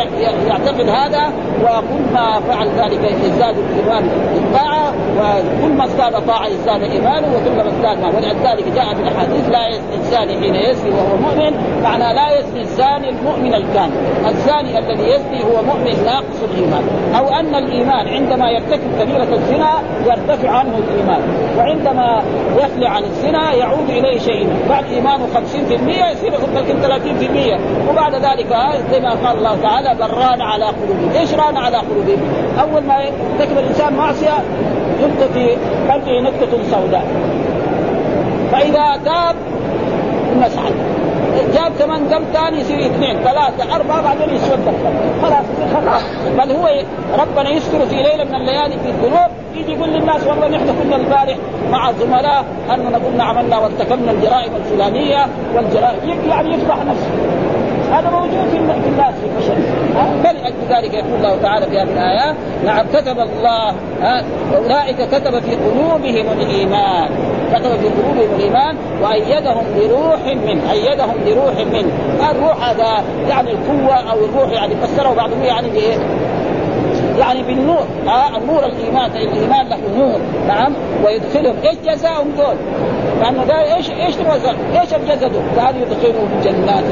يعتقد 0.47 0.89
هذا 0.89 1.33
وكل 1.63 2.13
ما 2.15 2.41
فعل 2.41 2.69
ذلك 2.69 3.13
يزداد 3.25 3.57
الايمان 3.59 4.09
بالطاعة 4.35 4.88
وكل 5.19 5.73
ما 5.73 5.85
ازداد 5.85 6.27
طاعة 6.27 6.47
يزداد 6.47 6.83
إيمانه 6.83 7.27
وكل 7.27 7.57
ما 7.57 7.69
ازداد 7.69 7.99
ما 7.99 8.09
ولذلك 8.09 8.65
جاء 8.75 8.95
في 8.95 9.03
الأحاديث 9.03 9.49
لا 9.49 9.69
يزني 9.69 9.95
الزاني 9.95 10.41
حين 10.41 10.55
يزني 10.55 10.91
وهو 10.91 11.17
مؤمن 11.17 11.53
معنى 11.83 12.15
لا 12.15 12.39
يزني 12.39 12.61
الزاني 12.61 13.09
المؤمن 13.09 13.55
الكامل 13.55 13.93
الزاني 14.29 14.79
الذي 14.79 15.09
يزني 15.11 15.45
هو 15.45 15.63
مؤمن 15.63 16.05
ناقص 16.05 16.43
الإيمان. 16.51 16.83
أو 17.19 17.29
أن 17.29 17.55
الإيمان 17.55 18.09
عندما 18.09 18.51
يرتكب 18.51 19.01
كبيرة 19.01 19.35
الزنا 19.35 19.71
يرتفع 20.07 20.51
عنه 20.51 20.79
الإيمان. 20.79 21.21
وعندما 21.59 22.23
يخلع 22.57 22.91
عن 22.91 23.05
الزنا 23.05 23.53
يعود 23.53 23.91
إليه 23.91 24.19
شيء. 24.19 24.49
بعد 24.69 24.85
ايمانه 24.85 25.27
50% 25.35 26.11
يصير 26.13 26.33
يمكن 26.33 26.81
30% 26.83 27.61
وبعد 27.91 28.15
ذلك 28.15 28.57
زي 28.93 29.01
ما 29.01 29.11
قال 29.11 29.39
الله 29.39 29.57
تعالى 29.63 29.99
بران 29.99 30.41
على 30.41 30.65
قلوبهم، 30.65 31.11
إيش 31.21 31.35
ران 31.35 31.57
على 31.57 31.77
قلوبهم؟ 31.77 32.19
أول 32.61 32.83
ما 32.83 32.95
يرتكب 32.99 33.59
الإنسان 33.59 33.93
معصية 33.93 34.39
يبقى 35.01 35.29
في 35.29 35.57
قلبه 35.93 36.21
نكتة 36.21 36.63
سوداء. 36.71 37.05
فإذا 38.53 39.01
تاب 39.05 39.37
مسح 40.37 40.63
جاب 41.55 41.73
كمان 41.79 42.09
دم 42.09 42.25
ثاني 42.33 42.61
يصير 42.61 42.81
اثنين 42.87 43.17
ثلاثة 43.21 43.77
أربعة 43.77 44.03
بعدين 44.03 44.35
يسود 44.35 44.59
خلاص 45.23 45.45
خلاص. 45.75 46.03
بل 46.39 46.53
هو 46.53 46.69
ربنا 47.19 47.51
يستر 47.51 47.87
في 47.87 47.97
ليلة 47.97 48.25
من 48.25 48.35
الليالي 48.35 48.75
في 48.79 48.89
الذنوب 48.91 49.31
يجي 49.55 49.73
يقول 49.73 49.89
للناس 49.89 50.27
والله 50.27 50.49
نحن 50.49 50.67
كنا 50.83 50.97
البارح 50.97 51.37
مع 51.71 51.91
الزملاء 51.91 52.45
أننا 52.75 52.99
قلنا 52.99 53.25
عملنا 53.25 53.59
وارتكبنا 53.59 54.13
الجرائم 54.13 54.53
الفلانية 54.57 55.27
والجرائم 55.55 56.19
يعني 56.29 56.55
يفضح 56.55 56.77
نفسه. 56.77 57.11
هذا 57.93 58.11
موجود 58.11 58.49
في 58.51 58.59
الناس 58.89 59.15
في 59.15 59.27
البشر. 59.27 59.57
فلأجل 60.23 60.55
ذلك 60.71 60.95
يقول 60.95 61.15
الله 61.15 61.43
تعالى 61.43 61.67
في 61.67 61.79
هذه 61.79 61.93
الآيات 61.93 62.37
نعم 62.65 62.87
كتب 62.93 63.19
الله 63.19 63.75
أولئك 64.57 64.97
كتب 64.97 65.39
في 65.39 65.57
قلوبهم 65.57 66.41
الإيمان. 66.41 67.09
كتب 67.53 67.77
في 67.77 67.89
قلوبهم 67.89 68.35
الإيمان 68.37 68.77
وأيدهم 69.03 69.65
بروح 69.77 70.21
منه 70.27 70.73
أيدهم 70.73 71.15
بروح 71.27 71.55
منه. 71.73 71.93
الروح 72.31 72.69
هذا 72.69 73.05
يعني 73.29 73.51
القوة 73.51 74.11
أو 74.11 74.25
الروح 74.25 74.51
يعني 74.51 74.75
فسره 74.75 75.15
بعضهم 75.15 75.43
يعني؟ 75.43 75.69
يعني 77.19 77.43
بالنور. 77.43 77.87
ها 78.07 78.35
آه 78.35 78.37
النور 78.39 78.67
الإيمان 78.67 79.11
الإيمان 79.11 79.69
له 79.69 79.79
نور. 79.97 80.21
نعم. 80.49 80.73
ويدخلهم. 81.05 81.57
إيش 81.65 81.77
جزاهم 81.87 82.27
دول؟ 82.39 82.57
لأنه 83.21 83.45
ده 83.45 83.75
إيش 83.77 83.91
إيش 83.91 84.15
إيش 84.81 84.95
الجزاء 84.95 85.31
قال 85.59 85.77
يدخلهم 85.77 86.29
جنات 86.45 86.85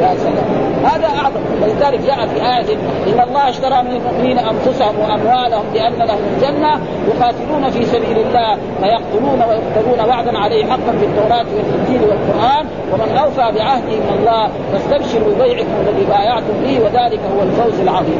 يا 0.00 0.14
سلام 0.14 0.70
هذا 0.84 1.06
أعظم. 1.06 1.40
ولذلك 1.62 2.00
جاء 2.06 2.26
في 2.26 2.36
آية 2.36 2.76
إن 3.06 3.20
الله 3.28 3.48
اشترى 3.48 3.82
من 3.82 3.90
المؤمنين 3.90 4.38
أنفسهم 4.38 4.98
وأموالهم 4.98 5.64
بأن 5.74 5.98
لهم 5.98 6.18
الجنة 6.34 6.80
يقاتلون 7.08 7.70
في 7.70 7.84
سبيل 7.84 8.18
الله 8.18 8.58
فيقتلون 8.80 9.42
ويقتلون 9.48 10.08
وعدا 10.08 10.38
عليه 10.38 10.64
حقا 10.64 10.92
في 11.00 11.04
التوراة 11.04 11.46
والإنجيل 11.56 12.00
والقرآن. 12.08 12.66
ومن 12.92 13.18
أوفى 13.18 13.58
بعهده 13.58 13.96
من 13.96 14.16
الله 14.18 14.48
فاستبشروا 14.72 15.34
ببيعكم 15.34 15.74
الذي 15.88 16.04
بايعتم 16.04 16.54
به 16.64 16.80
وذلك 16.80 17.20
هو 17.36 17.42
الفوز 17.42 17.80
العظيم. 17.80 18.18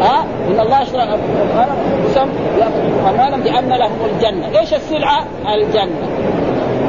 ها 0.00 0.24
إن 0.50 0.60
الله 0.60 0.79
اشترى 0.82 1.02
انفسهم 1.02 2.28
اموالهم 3.08 3.40
بأن 3.40 3.68
لهم 3.68 3.98
الجنة، 4.14 4.58
إيش 4.58 4.74
السلعة؟ 4.74 5.24
الجنة. 5.54 6.08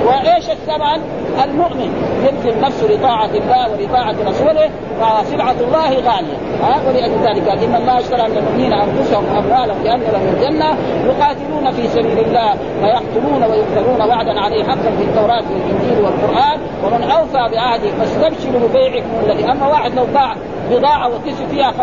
وإيش 0.06 0.50
الثمن؟ 0.50 1.02
المؤمن 1.44 1.92
يبذل 2.28 2.62
نفسه 2.62 2.88
لطاعة 2.88 3.30
الله 3.30 3.72
ولطاعة 3.72 4.16
رسوله 4.26 4.70
فسلعة 5.02 5.56
الله 5.62 5.90
غالية 5.90 6.38
ها 6.64 6.82
ولأجل 6.88 7.16
ذلك 7.24 7.48
إن 7.48 7.76
الله 7.76 8.00
اشترى 8.00 8.30
من 8.30 8.38
المؤمنين 8.38 8.74
أنفسهم 8.74 9.24
وأموالهم 9.26 9.84
بأن 9.84 10.00
لهم 10.00 10.36
الجنة 10.36 10.78
يقاتلون 11.06 11.72
في 11.72 11.88
سبيل 11.88 12.20
الله 12.20 12.54
فيقتلون 12.82 13.44
ويقتلون 13.44 14.10
وعدا 14.10 14.40
عليه 14.40 14.64
حقا 14.64 14.92
في 14.98 15.04
التوراة 15.04 15.44
والإنجيل 15.52 16.04
والقرآن 16.04 16.60
ومن 16.84 17.04
أوفى 17.04 17.56
بعهده 17.56 17.90
فاستبشروا 18.00 18.68
ببيعكم 18.68 19.10
الذي 19.26 19.52
أما 19.52 19.68
واحد 19.68 19.96
لو 19.96 20.06
باع 20.14 20.36
بضاعة 20.72 21.08
وكسب 21.08 21.48
فيها 21.52 21.72
50% 21.72 21.74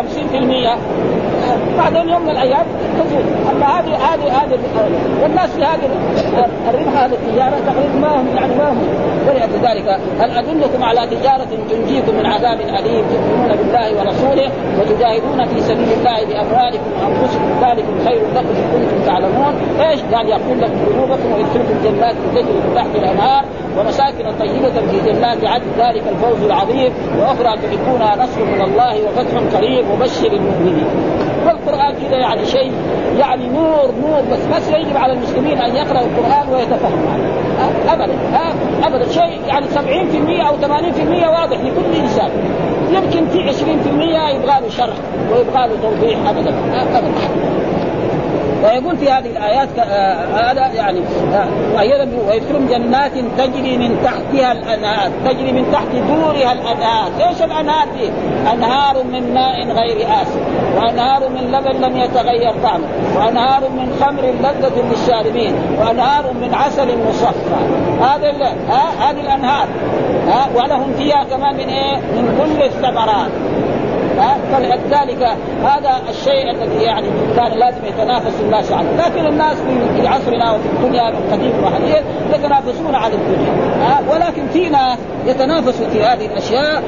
بعد 1.77 1.95
يوم 1.95 2.21
من 2.21 2.29
الأيام 2.29 2.65
تزول 2.99 3.23
أما 3.51 3.65
هذه 3.65 3.95
هذه 3.95 4.43
هذه 4.43 4.59
والناس 5.23 5.49
في 5.49 5.63
هذه 5.63 5.89
الربح 6.69 7.03
هذه 7.03 7.13
التجارة 7.13 7.55
تقريبا 7.67 7.99
ما 8.01 8.21
هم 8.21 8.27
يعني 8.35 8.55
ما 8.55 8.71
هم 8.71 8.77
ولذلك 9.27 9.99
هل 10.19 10.31
أدلكم 10.31 10.83
على 10.83 11.07
تجارة 11.07 11.47
تنجيكم 11.69 12.15
من 12.15 12.25
عذاب 12.25 12.59
أليم 12.61 13.05
تؤمنون 13.09 13.55
بالله 13.57 13.99
ورسوله 13.99 14.51
وتجاهدون 14.79 15.45
في 15.45 15.61
سبيل 15.61 15.89
الله 15.97 16.25
بأموالكم 16.25 16.91
وأنفسكم؟ 17.01 17.49
ذلكم 17.61 17.93
خير 18.05 18.21
لكم 18.35 18.47
إن 18.59 18.65
كنتم 18.73 19.05
تعلمون. 19.05 19.53
إيش؟ 19.79 19.99
قال 20.13 20.29
يقول 20.29 20.61
لكم 20.61 20.77
ذنوبكم 20.89 21.33
ويدخلكم 21.33 21.75
جنات 21.83 22.15
تجري 22.35 22.53
من 22.53 22.71
تحت 22.75 22.95
الأنهار 22.95 23.45
ومساكن 23.77 24.31
طيبة 24.39 24.91
في 24.91 25.11
جنات 25.11 25.45
عدن. 25.45 25.65
ذلك 25.79 26.03
الفوز 26.07 26.43
العظيم. 26.43 26.93
وأخرى 27.19 27.57
تحبونها 27.57 28.15
نصر 28.15 28.45
من 28.45 28.61
الله 28.61 28.95
وفتح 29.03 29.57
قريب 29.57 29.85
وبشر 29.89 30.31
المؤمنين. 30.33 30.87
والقرآن 31.49 31.95
كذا 31.95 32.17
يعني 32.17 32.45
شيء 32.45 32.71
يعني 33.19 33.47
نور 33.47 33.93
نور 34.01 34.21
بس 34.31 34.57
بس 34.57 34.67
يجب 34.69 34.97
على 34.97 35.13
المسلمين 35.13 35.57
أن 35.57 35.75
يقرأوا 35.75 36.05
القرآن 36.07 36.49
ويتفهموا. 36.53 37.09
ابدا 37.89 38.13
ابدا 38.83 39.09
شيء 39.09 39.41
يعني 39.47 39.65
70% 39.67 40.47
أو 40.47 40.57
80% 40.57 41.27
واضح 41.27 41.57
لكل 41.57 42.01
إنسان. 42.01 42.29
يمكن 42.91 43.27
في 43.27 43.43
20% 43.43 44.35
يبغى 44.35 44.61
له 44.61 44.69
شرح 44.69 44.95
ويبغى 45.31 45.67
له 45.67 45.75
توضيح 45.81 46.29
ابدا 46.29 46.53
ابدا. 46.97 47.11
ويقول 48.63 48.97
في 48.97 49.11
هذه 49.11 49.25
الآيات 49.25 49.69
آه، 49.79 50.51
هذا 50.51 50.67
يعني 50.67 50.99
آه، 51.33 51.47
ويدخلهم 52.29 52.67
جنات 52.69 53.11
تجري 53.37 53.77
من 53.77 53.97
تحتها 54.03 54.51
الأنهار 54.51 55.11
تجري 55.25 55.51
من 55.51 55.71
تحت 55.71 55.87
دورها 56.07 56.51
الأنهار 56.53 57.11
إيش 57.27 57.41
الأنهار 57.41 57.87
دي؟ 57.97 58.09
أنهار 58.53 59.03
من 59.03 59.33
ماء 59.33 59.71
غير 59.71 60.07
آسف 60.21 60.39
وأنهار 60.77 61.29
من 61.29 61.51
لبن 61.51 61.81
لم 61.81 61.97
يتغير 61.97 62.53
طعمه 62.63 62.87
وأنهار 63.17 63.69
من 63.69 63.97
خمر 64.01 64.21
لذة 64.21 64.83
للشاربين 64.91 65.55
وأنهار 65.79 66.33
من 66.33 66.53
عسل 66.53 66.87
مصفى 67.09 67.59
هذا 68.01 68.31
هذه 68.99 69.21
الأنهار 69.21 69.67
ها 70.27 70.49
ولهم 70.55 70.93
فيها 70.97 71.23
كمان 71.23 71.55
من 71.55 71.69
إيه؟ 71.69 71.95
من 71.95 72.37
كل 72.39 72.63
الثمرات 72.63 73.31
فلذلك 74.51 75.37
هذا 75.63 76.01
الشيء 76.09 76.51
الذي 76.51 76.83
يعني 76.83 77.07
كان 77.35 77.51
لازم 77.51 77.85
يتنافس 77.85 78.41
الناس 78.41 78.71
عنه، 78.71 78.89
لكن 78.97 79.25
الناس 79.25 79.57
في 79.95 80.07
عصرنا 80.07 80.51
وفي 80.51 80.65
الدنيا 80.65 81.11
من 81.11 81.31
قديم 81.31 81.53
وحديث 81.63 82.03
يتنافسون 82.33 82.95
على 82.95 83.13
الدنيا، 83.15 83.53
ولكن 84.11 84.47
في 84.53 84.69
ناس 84.69 84.97
يتنافسوا 85.25 85.87
في 85.87 86.03
هذه 86.03 86.25
الأشياء 86.25 86.83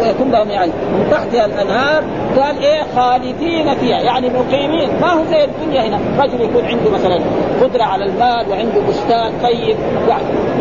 ويكون 0.00 0.30
لهم 0.30 0.50
يعني 0.50 0.72
من 0.72 1.08
تحتها 1.10 1.44
الأنهار. 1.44 2.04
قال 2.38 2.58
إيه؟ 2.58 2.82
خالدين 2.96 3.74
فيها. 3.74 4.00
يعني 4.00 4.30
مقيمين. 4.30 4.88
ما 5.00 5.12
هو 5.12 5.24
زي 5.24 5.44
الدنيا 5.44 5.82
هنا. 5.82 5.98
رجل 6.18 6.40
يكون 6.40 6.64
عنده 6.64 6.90
مثلا 6.90 7.18
قدرة 7.62 7.82
على 7.84 8.04
المال 8.04 8.50
وعنده 8.50 8.80
بستان 8.88 9.32
طيب 9.42 9.76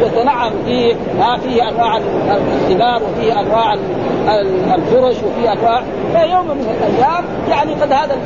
يتنعم 0.02 0.52
فيه. 0.66 0.96
ها؟ 1.20 1.38
فيه 1.38 1.70
أنواع 1.70 1.98
الثمار 1.98 3.02
وفيه 3.04 3.40
أنواع 3.40 3.74
الفرش 4.76 5.16
وفيه 5.16 5.52
أنواع. 5.52 5.82
فيوم 6.14 6.48
من 6.48 6.76
الأيام 6.80 7.24
يعني 7.50 7.74
قد 7.74 7.92
هذا 7.92 8.18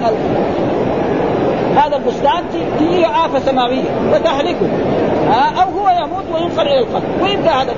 هذا 1.77 1.95
البستان 1.95 2.43
تجيه 2.79 3.25
آفة 3.25 3.39
سماوية 3.39 3.83
وتهلكه. 4.13 4.69
أو 5.33 5.79
هو 5.79 5.89
يموت 5.89 6.23
وينقل 6.33 6.67
إلى 6.67 6.79
القبر 6.79 7.05
ويبقى 7.23 7.61
هذا. 7.61 7.73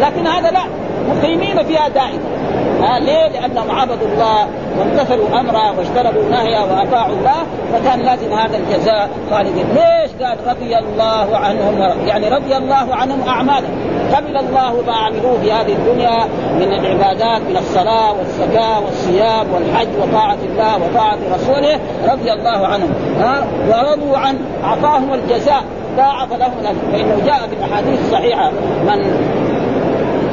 لكن 0.00 0.26
هذا 0.26 0.50
لا 0.50 0.60
مقيمين 1.08 1.62
فيها 1.64 1.88
دائما. 1.88 2.18
ها 2.82 2.98
ليه؟ 2.98 3.28
لأنهم 3.28 3.70
عبدوا 3.70 4.08
الله 4.08 4.46
وامتثلوا 4.78 5.40
أمره 5.40 5.78
واجتنبوا 5.78 6.30
نهيه 6.30 6.60
وأطاعوا 6.60 7.14
الله 7.14 7.46
فكان 7.72 8.00
لازم 8.00 8.32
هذا 8.32 8.56
الجزاء. 8.56 9.10
خالدين، 9.30 9.66
ليش؟ 9.68 10.10
قال 10.22 10.38
رضي 10.46 10.78
الله 10.78 11.36
عنهم 11.36 12.06
يعني 12.06 12.28
رضي 12.28 12.56
الله 12.56 12.94
عنهم 12.94 13.28
أعمالهم، 13.28 13.74
قبل 14.14 14.36
الله 14.36 14.82
ما 14.86 14.92
عملوه 14.92 15.38
في 15.42 15.52
هذه 15.52 15.72
الدنيا؟ 15.72 16.24
من 16.54 16.72
العبادات 16.72 17.42
من 17.50 17.56
الصلاة 17.56 18.12
والزكاة 18.12 18.80
والصيام 18.80 19.46
والحج 19.54 19.88
وطاعة 20.02 20.38
الله 20.44 20.76
وطاعة 20.76 21.18
رسوله 21.34 21.78
رضي 22.12 22.32
الله 22.32 22.66
عنهم. 22.66 22.94
ها؟ 23.20 23.46
ورضوا 23.68 24.18
عن 24.18 24.38
أعطاهم 24.64 25.14
الجزاء. 25.14 25.62
ضاعف 25.96 26.32
لهم 26.32 26.52
فانه 26.92 27.22
جاء 27.26 27.48
في 27.48 27.56
الاحاديث 27.56 28.00
الصحيحه 28.00 28.50
من 28.86 28.98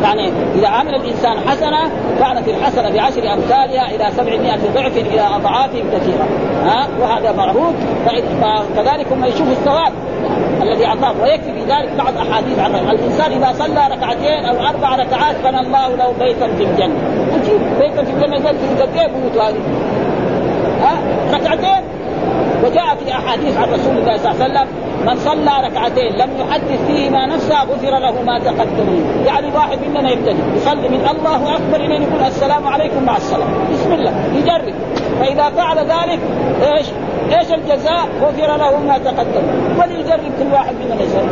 يعني 0.03 0.31
إذا 0.55 0.67
عمل 0.67 0.95
الإنسان 0.95 1.39
حسنة 1.47 1.91
كانت 2.19 2.47
الحسنة 2.47 2.89
بعشر 2.89 3.33
أمثالها 3.33 3.95
إلى 3.95 4.12
700 4.17 4.57
ضعف 4.75 4.97
إلى 4.97 5.21
أضعاف 5.35 5.69
كثيرة. 5.69 6.27
ها؟ 6.63 6.88
وهذا 7.01 7.31
معروف. 7.31 7.73
فكذلك 8.41 9.07
هم 9.12 9.25
يشوفوا 9.25 9.51
الثواب 9.51 9.93
الذي 10.62 10.85
أعطاه. 10.85 11.13
ويكفي 11.21 11.53
في 11.53 11.62
ذلك 11.62 11.89
بعض 11.97 12.17
أحاديث 12.17 12.59
عن 12.59 12.75
الإنسان 12.75 13.31
إذا 13.31 13.53
صلى 13.53 13.88
ركعتين 13.91 14.45
أو 14.45 14.67
أربع 14.67 14.95
ركعات 14.95 15.35
بنى 15.43 15.59
الله 15.59 15.95
له 15.95 16.13
بيتا 16.19 16.47
في 16.57 16.63
الجنة. 16.63 16.95
بيتا 17.79 18.03
في 18.03 18.12
الجنة 18.12 18.49
قد 18.49 18.55
إيه 18.95 19.07
بيوت 19.07 19.38
هذه؟ 19.38 19.59
ها؟ 20.81 20.97
ركعتين؟ 21.33 21.98
وجاء 22.63 22.95
في 22.95 23.11
أحاديث 23.11 23.57
عن 23.57 23.73
رسول 23.73 23.97
الله 23.97 24.17
صلى 24.17 24.31
الله 24.31 24.43
عليه 24.43 24.53
وسلم 24.53 24.67
من 25.05 25.15
صلى 25.15 25.67
ركعتين 25.67 26.13
لم 26.13 26.29
يحدث 26.39 26.87
فيهما 26.87 27.25
نفسه 27.25 27.63
غفر 27.63 27.99
له 27.99 28.21
ما 28.21 28.39
تقدم. 28.39 29.05
يعني 29.25 29.47
واحد 29.55 29.77
مننا 29.87 30.11
يبتدئ 30.11 30.35
يصلي 30.55 30.89
من 30.89 31.07
الله 31.11 31.55
أكبر 31.55 31.85
إلى 31.85 31.93
يقول 31.93 32.21
السلام 32.27 32.67
عليكم 32.67 33.03
مع 33.03 33.17
السلام 33.17 33.47
بسم 33.73 33.93
الله 33.93 34.13
يجرب 34.35 34.73
فإذا 35.19 35.49
فعل 35.49 35.77
ذلك 35.77 36.19
إيش؟ 36.61 36.87
إيش 37.32 37.51
الجزاء؟ 37.53 38.08
غفر 38.21 38.58
له 38.58 38.79
ما 38.79 38.97
تقدم. 38.97 39.43
وليجرب 39.79 40.32
كل 40.39 40.53
واحد 40.53 40.73
مننا 40.75 41.03
يصلي 41.03 41.29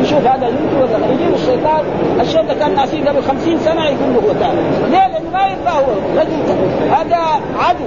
يشوف 0.00 0.26
هذا 0.26 0.48
يمكن 0.48 0.76
ولا 0.76 0.98
لا. 0.98 1.12
يجيب 1.12 1.34
الشيطان 1.34 1.84
الشيء 2.20 2.40
اللي 2.40 2.54
كان 2.54 2.74
ناسيه 2.74 3.08
قبل 3.08 3.22
50 3.22 3.58
سنة 3.58 3.84
يقول 3.84 4.14
له 4.14 4.20
هو 4.20 4.32
ثاني 4.32 4.60
ليه؟ 4.90 5.06
لأنه 5.06 5.30
ما 5.32 5.46
ينفع 5.46 5.70
هو. 5.70 5.92
رجل 6.18 6.32
هذا 6.90 7.16
عدو. 7.58 7.84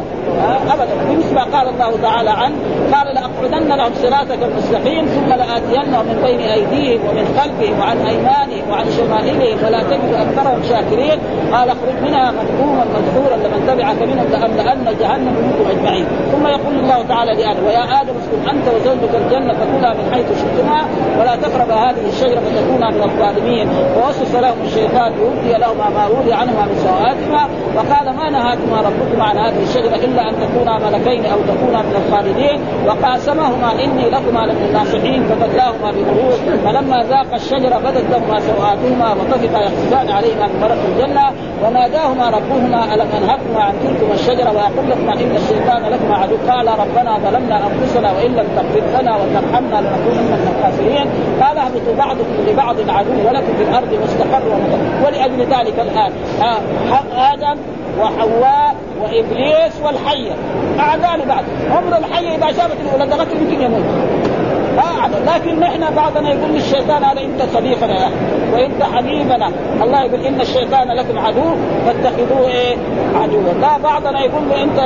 أبدا. 0.73 0.93
بمثل 1.09 1.35
ما 1.35 1.43
قال 1.43 1.67
الله 1.69 2.01
تعالى 2.01 2.29
عنه 2.29 2.55
قال 2.93 3.07
لأقعدن 3.15 3.75
لهم 3.75 3.91
صراطك 3.93 4.39
المستقيم 4.43 5.05
ثم 5.05 5.29
لآتينهم 5.29 6.05
من 6.05 6.21
بين 6.25 6.39
أيديهم 6.39 6.99
ومن 7.09 7.25
خلفهم 7.39 7.79
وعن 7.79 7.97
أيمانهم 7.97 8.69
وعن 8.71 8.85
شمائلهم 8.97 9.57
ولا 9.65 9.83
تجد 9.83 10.13
أكثرهم 10.13 10.63
شاكرين. 10.69 11.19
قال 11.53 11.69
اخرج 11.69 11.95
منها 12.03 12.31
مذموما 12.31 12.85
مدحورا 12.95 13.35
لمن 13.37 13.63
تبعك 13.67 14.01
منهم 14.01 14.27
لأملأن 14.31 14.95
جهنم 14.99 15.35
منكم 15.45 15.69
أجمعين. 15.71 16.05
ثم 16.31 16.47
يقول 16.47 16.75
الله 16.83 17.03
تعالى 17.07 17.34
لادم 17.37 17.65
ويا 17.67 18.01
آدم 18.01 18.13
اسكن 18.21 18.49
أنت 18.49 18.65
وزوجك 18.75 19.13
الجنة 19.21 19.53
فكلا 19.53 19.93
من 19.93 20.05
حيث 20.13 20.27
شئتما 20.41 20.79
ولا 21.19 21.35
تقرب 21.35 21.69
هذه 21.69 22.05
الشجرة 22.13 22.39
فتكونا 22.39 22.89
من 22.91 23.03
الظالمين. 23.03 23.67
ووسوس 23.97 24.35
لهم 24.35 24.59
الشيطان 24.65 25.11
يؤتي 25.21 25.59
لهما 25.63 25.87
ما 25.95 26.07
ولي 26.07 26.33
عنهما 26.33 26.63
من 26.69 26.77
سوءاتهما. 26.85 27.43
وقال 27.75 28.15
ما 28.17 28.29
نهاكما 28.29 28.77
ربكما 28.87 29.23
عن 29.23 29.37
هذه 29.37 29.63
الشجرة 29.63 29.95
إلا 29.95 30.29
أن 30.29 30.33
تكونا 30.43 30.73
ملكين 30.85 31.25
أو 31.25 31.39
تكونا 31.51 31.79
من 31.87 31.95
الخالدين. 32.01 32.59
وقاسمهما 32.87 33.71
إني 33.83 34.05
لكما 34.09 34.41
لمن 34.49 34.65
الناصحين. 34.69 35.23
فدلاهما 35.29 35.89
بغرور 35.91 36.37
فلما 36.65 37.03
ذاق 37.03 37.33
الشجرة 37.33 37.77
بدت 37.85 38.05
لهما 38.11 38.39
سوءاتهما 38.39 39.07
وطفقا 39.17 39.59
يخصفان 39.67 40.09
عليهما 40.17 40.47
من 40.47 40.63
ورق 40.63 40.81
الجنة. 40.91 41.25
وناداهما 41.63 42.29
ربهما 42.29 42.93
ألم 42.93 43.07
انهكما 43.17 43.59
عن 43.59 43.73
تلكما 43.83 44.13
الشجرة 44.13 44.51
واقول 44.57 44.85
لكما 44.91 45.13
إن 45.13 45.35
الشيطان 45.35 45.81
لكما 45.93 46.15
عدو. 46.15 46.35
قال 46.49 46.67
ربنا 46.67 47.11
ظلمنا 47.25 47.61
أنفسنا 47.67 48.11
وإن 48.11 48.31
لم 48.35 48.47
تغفر 48.55 49.01
لنا 49.01 49.15
وترحمنا 49.15 49.77
لنكونن 49.81 50.25
من 50.31 50.55
الخاسرين. 50.55 51.07
قال 51.41 51.57
اهبطوا 51.57 51.95
بعضكم 51.97 52.35
لبعض 52.47 52.75
عدو 52.89 53.27
ولكم 53.27 53.53
في 53.57 53.63
الأرض 53.63 53.87
مستقر 54.03 54.43
ومستقر 54.51 55.05
ولأجل 55.05 55.39
ذلك 55.39 55.79
الآن 55.79 56.11
آدم 57.33 57.57
وحواء 57.99 58.75
وإبليس 59.01 59.73
والحية. 59.83 60.31
أعداء 60.79 61.17
لبعض. 61.17 61.43
عمر 61.71 61.97
الحية 61.97 62.35
إذا 62.35 62.47
شافت 62.47 62.77
الولد 62.81 63.13
يمكن 63.41 63.61
يموت 63.61 63.83
ما 65.07 65.31
لكن 65.35 65.59
نحن 65.59 65.95
بعضنا 65.95 66.29
يقول 66.29 66.51
للشيطان 66.51 67.03
هذا 67.03 67.21
إنت 67.21 67.41
صديقنا 67.53 67.93
يا 67.93 68.09
وإنت 68.53 68.83
حبيبنا. 68.83 69.51
الله 69.83 70.03
يقول 70.03 70.19
إن 70.19 70.41
الشيطان 70.41 70.87
لكم 70.87 71.19
عدو 71.19 71.55
فاتخذوه 71.85 72.47
إيه؟ 72.47 72.75
عدوا. 73.15 73.53
لا 73.61 73.77
بعضنا 73.77 74.19
يقول 74.19 74.49
له 74.49 74.63
إنت 74.63 74.79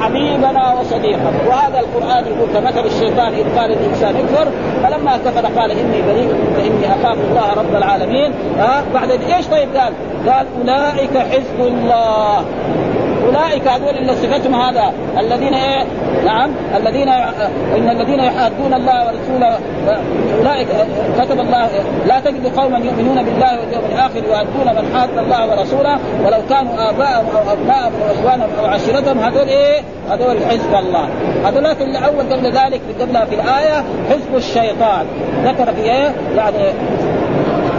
حبيبنا 0.00 0.74
وصديقنا. 0.80 1.30
وهذا 1.48 1.80
القرآن 1.80 2.24
يقول 2.26 2.48
كمثل 2.54 2.86
الشيطان 2.86 3.32
إذ 3.32 3.58
قال 3.58 3.72
الإنسان 3.72 4.14
اكفر 4.16 4.48
فلما 4.82 5.16
كفر 5.16 5.60
قال 5.60 5.70
إني 5.70 6.02
بريء 6.02 6.28
منك 6.28 6.66
إني 6.66 6.86
أخاف 6.86 7.18
الله 7.30 7.52
رب 7.56 7.74
العالمين. 7.74 8.32
ها؟ 8.58 8.84
بعد 8.94 9.10
إيش 9.10 9.46
طيب 9.46 9.68
قال؟ 9.76 9.92
قال 10.28 10.46
أولئك 10.58 11.18
حزب 11.18 11.60
الله. 11.60 12.44
أولئك 13.26 13.68
هذول 13.68 13.96
اللي 13.96 14.14
صفتهم 14.14 14.54
هذا 14.54 14.92
الذين 15.18 15.54
إيه 15.54 15.84
نعم 16.24 16.50
الذين 16.76 17.08
إن 17.76 17.88
الذين 17.88 18.20
يحادون 18.20 18.74
الله 18.74 19.06
ورسوله 19.06 19.58
أولئك 20.38 20.68
كتب 21.18 21.40
الله 21.40 21.68
لا 22.06 22.20
تجد 22.20 22.46
قوما 22.56 22.78
يؤمنون 22.78 23.22
بالله 23.22 23.60
واليوم 23.60 23.84
الآخر 23.92 24.16
يؤدون 24.16 24.74
من 24.76 24.96
حاد 24.96 25.18
الله 25.18 25.50
ورسوله 25.50 25.98
ولو 26.24 26.38
كانوا 26.48 26.90
آباءهم 26.90 27.26
أو 27.36 27.52
أبناءهم 27.52 27.92
أو 28.02 28.14
إخوانهم 28.14 28.48
أو 28.58 28.66
عشيرتهم 28.66 29.18
هذول 29.18 29.48
إيه؟ 29.48 29.80
هذول 30.10 30.36
حزب 30.50 30.74
الله 30.74 31.08
هذول 31.44 31.66
اللي 31.66 31.98
اول 31.98 32.32
قبل 32.32 32.46
ذلك 32.46 32.80
قبلها 33.00 33.24
في 33.24 33.34
الآية 33.34 33.84
حزب 34.10 34.36
الشيطان 34.36 35.06
ذكر 35.44 35.72
في 35.72 35.82
إيه؟ 35.82 36.14
يعني 36.36 36.72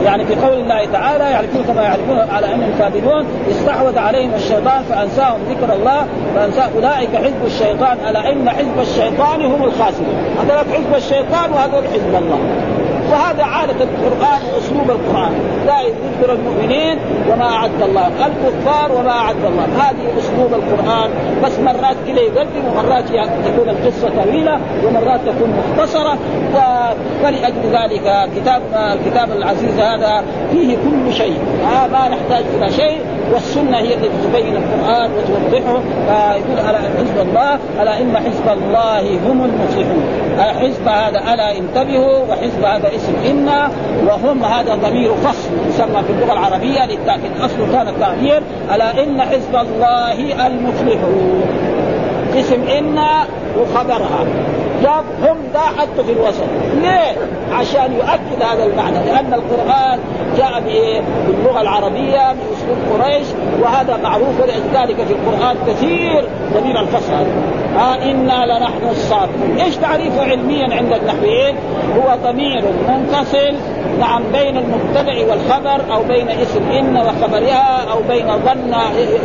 يعني 0.06 0.26
في 0.26 0.36
قول 0.36 0.54
الله 0.54 0.86
تعالى 0.94 1.24
يعرفون 1.24 1.64
كما 1.64 1.82
يعرفون 1.82 2.18
على 2.18 2.54
أنهم 2.54 2.72
كاذبون 2.80 3.26
استحوذ 3.52 3.98
عليهم 3.98 4.34
الشيطان 4.34 4.84
فأنساهم 4.90 5.40
ذكر 5.50 5.74
الله 5.74 6.06
فانسى 6.36 6.62
أولئك 6.76 7.16
حزب 7.16 7.46
الشيطان 7.46 7.98
ألا 8.10 8.32
إن 8.32 8.50
حزب 8.50 8.80
الشيطان 8.80 9.46
هم 9.46 9.64
الخاسرون. 9.64 10.16
هذول 10.40 10.74
حزب 10.74 10.96
الشيطان 10.96 11.52
وهذول 11.52 11.84
حزب 11.94 12.16
الله. 12.16 12.40
وهذا 13.12 13.44
عادة 13.44 13.76
القرآن 13.84 14.42
وأسلوب 14.54 14.92
القرآن. 14.92 15.32
لا 15.68 15.82
يذكر 15.82 16.34
المؤمنين 16.34 17.00
وما 17.32 17.46
أعد 17.46 17.82
الله 17.82 18.08
الكفار 18.08 18.92
وما 18.92 19.12
أعد 19.12 19.36
الله. 19.36 19.66
هذه 19.80 20.20
أسلوب 20.20 20.54
القرآن. 20.54 21.10
بس 21.44 21.60
مرات 21.60 21.96
كذا 22.08 22.20
يقدم 22.20 22.64
ومرات 22.72 23.04
تكون 23.46 23.70
القصة 23.70 24.10
طويلة 24.24 24.60
ومرات 24.86 25.20
تكون 25.20 25.54
مختصرة. 25.60 26.18
ولأجل 27.32 27.62
ذلك 27.72 28.30
كتاب 28.36 28.62
الكتاب 28.74 29.32
العزيز 29.32 29.80
هذا 29.80 30.24
فيه 30.52 30.76
كل 30.76 31.14
شيء. 31.14 31.38
آه 31.64 31.88
ما 31.88 32.10
نحتاج 32.10 32.44
إلى 32.58 32.72
شيء. 32.72 33.02
والسنة 33.34 33.78
هي 33.78 33.94
التي 33.94 34.10
تبين 34.24 34.56
القرآن 34.56 35.12
وتوضحه. 35.12 35.80
فيقول 36.08 36.68
على 36.68 36.78
حزب 36.78 37.20
الله؟ 37.22 37.60
ألا 37.82 38.02
إن 38.02 38.18
حزب 38.18 38.50
الله 38.50 39.00
هم 39.00 39.46
المفلحون. 39.46 40.04
حزب 40.40 40.88
هذا 40.88 41.34
ألا 41.34 41.58
انتبهوا 41.58 42.20
وحزب 42.30 42.64
هذا 42.64 42.96
اسم 42.96 43.14
إن 43.30 43.50
وهم 44.08 44.44
هذا 44.44 44.76
ضمير 44.76 45.14
فصل 45.14 45.50
يسمى 45.70 46.04
في 46.04 46.14
اللغة 46.14 46.34
العربية 46.34 46.86
للتاكيد 46.86 47.32
اصله 47.42 47.68
كان 47.72 47.88
التعبير 47.88 48.42
ألا 48.76 49.04
إن 49.04 49.22
حزب 49.22 49.56
الله 49.56 50.48
المفلحون. 50.48 51.44
اسم 52.36 52.62
إن 52.78 53.00
وخبرها. 53.60 54.26
جاب 54.82 55.04
هم 55.22 55.38
ذا 55.54 55.60
حطوا 55.60 56.04
في 56.04 56.12
الوسط 56.12 56.44
ليه؟ 56.82 57.16
عشان 57.52 57.94
يؤكد 57.94 58.44
هذا 58.44 58.64
المعنى 58.64 59.06
لأن 59.06 59.34
القرآن 59.34 60.00
جاء 60.38 60.62
بايه؟ 60.62 61.02
باللغة 61.28 61.62
العربية 61.62 62.34
باسلوب 62.34 62.78
قريش 63.02 63.28
وهذا 63.62 63.98
معروف 64.04 64.42
ولذلك 64.42 64.96
في 65.04 65.14
القرآن 65.14 65.58
كثير 65.68 66.26
ضمير 66.54 66.80
الفصل 66.80 67.26
ها 67.76 68.12
إنا 68.12 68.46
لنحن 68.46 68.90
الصافون، 68.92 69.58
إيش 69.60 69.76
تعريفه 69.76 70.24
علميا 70.24 70.76
عند 70.76 70.94
النحويين؟ 70.94 71.56
هو 71.98 72.16
ضمير 72.24 72.64
منفصل 72.90 73.56
نعم 74.00 74.24
بين 74.32 74.58
المبتدع 74.58 75.14
والخبر 75.30 75.94
أو 75.94 76.04
بين 76.04 76.30
اسم 76.30 76.70
إن 76.72 76.98
وخبرها 76.98 77.92
أو 77.92 77.98
بين 78.10 78.28
ظن 78.28 78.74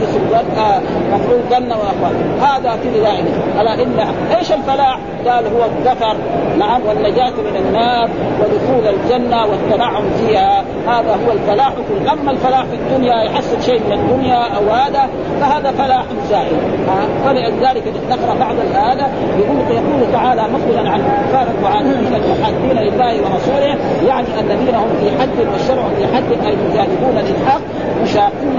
اسم 0.02 0.20
ظن 0.30 0.82
مفعول 1.12 1.40
ظن 1.50 1.72
واخوان 1.72 2.40
هذا 2.40 2.78
كذا 2.84 3.02
دائما 3.02 3.28
ألا 3.60 3.74
إن 3.74 4.06
إيش 4.36 4.52
الفلاح؟ 4.52 4.98
قال 5.26 5.44
هو 5.46 5.64
الظفر 5.64 6.16
نعم 6.58 6.80
والنجاة 6.86 7.30
من 7.30 7.56
النار 7.56 8.10
ودخول 8.40 8.94
الجنة 8.94 9.46
والتنعم 9.46 10.02
فيها. 10.10 10.64
هذا 10.86 11.18
هو 11.26 11.32
الفلاح. 11.32 11.72
كل 11.72 12.08
أما 12.08 12.30
الفلاح 12.30 12.64
في 12.64 12.74
الدنيا 12.74 13.22
يحصل 13.22 13.62
شيء 13.62 13.80
من 13.86 13.92
الدنيا 13.92 14.56
أو 14.56 14.70
هذا 14.70 15.08
فهذا 15.40 15.70
فلاح 15.70 16.04
زائل 16.30 16.56
فلذلك 17.24 17.82
نقرأ 18.10 18.34
بعض 18.40 18.54
هذا 18.74 19.10
يقول 19.38 19.58
يقول 19.70 20.12
تعالى 20.12 20.42
مخبرا 20.42 20.88
عن 20.88 21.00
الكفار 21.00 21.46
المعاندين 21.58 22.14
المحادين 22.14 22.92
لله 22.92 23.22
ورسوله 23.22 23.76
يعني 24.08 24.26
الذين 24.40 24.74
هم 24.74 24.88
في 25.00 25.10
حد 25.20 25.38
والشرع 25.52 25.84
في 25.98 26.16
حد 26.16 26.46
أي 26.46 26.56
مجانبون 26.56 27.14
للحق 27.14 27.60
مشاقون 28.02 28.56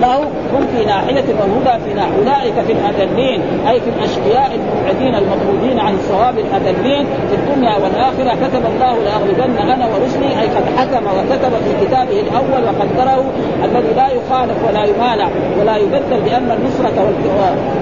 له 0.00 0.18
هم 0.52 0.66
في 0.76 0.84
ناحية 0.84 1.24
والهدى 1.40 1.84
في 1.84 1.94
ناحية. 1.94 2.14
أولئك 2.18 2.54
في 2.66 2.72
الأذلين 2.72 3.40
أي 3.68 3.80
في 3.80 3.90
الأشقياء 3.96 4.50
المبعدين 4.58 5.14
المطرودين 5.14 5.78
عن 5.80 5.94
الصواب 5.94 6.34
الأذلين 6.38 7.06
في 7.30 7.34
الدنيا 7.34 7.74
والآخرة. 7.82 8.34
كتب 8.44 8.62
الله 8.74 8.94
لأغلبن 9.04 9.58
أنا 9.58 9.86
ورسلي 9.86 10.40
أي 10.40 10.46
قد 10.56 10.64
حكم 10.78 11.04
وكتب 11.06 11.52
في 11.64 11.86
كتابه 11.86 12.20
الأول 12.20 12.62
وقدره 12.64 13.24
الذي 13.64 13.94
لا 13.96 14.08
يخالف 14.08 14.58
ولا 14.68 14.84
يمانع 14.84 15.28
ولا 15.60 15.76
يبدل 15.76 16.20
بأن 16.24 16.50
النصرة 16.58 17.14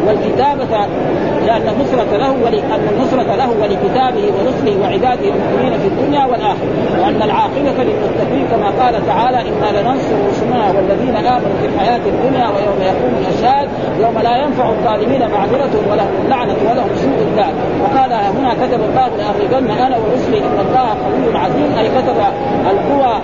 والكتابة 0.07 0.87
لأن 1.47 1.69
النصرة 1.69 2.17
له 2.17 2.33
ولأن 2.45 2.89
النصرة 2.93 3.35
له 3.37 3.51
ولكتابه 3.63 4.25
ورسله 4.37 4.81
وعباده 4.83 5.29
المؤمنين 5.29 5.79
في 5.79 5.89
الدنيا 5.89 6.25
والآخرة. 6.25 6.73
وأن 7.03 7.23
العاقبة 7.23 7.85
للمتقين 7.85 8.42
قال 8.83 9.07
تعالى 9.07 9.41
إنا 9.41 9.81
لننصر 9.81 10.15
رسلنا 10.29 10.73
والذين 10.77 11.17
آمنوا 11.17 11.57
في 11.61 11.67
الحياة 11.67 12.01
الدنيا 12.07 12.47
ويوم 12.49 12.79
يقوم 12.83 13.15
الأشهاد 13.21 13.69
يوم 14.01 14.19
لا 14.19 14.37
ينفع 14.37 14.69
الظالمين 14.69 15.21
معذرة 15.21 15.75
ولهم 15.91 16.15
اللعنة 16.25 16.57
ولهم 16.71 16.91
سوء 16.97 17.19
الدار. 17.29 17.53
وقال 17.83 18.13
هنا 18.13 18.55
كتب 18.55 18.81
الله 18.89 19.09
لأغلبن 19.19 19.71
أنا 19.71 19.97
ورسلي 19.99 20.39
إن 20.39 20.59
الله 20.67 20.89
قوي 21.05 21.39
عزيز 21.39 21.79
أي 21.79 21.89
كتب 21.89 22.17
القوى 22.71 23.15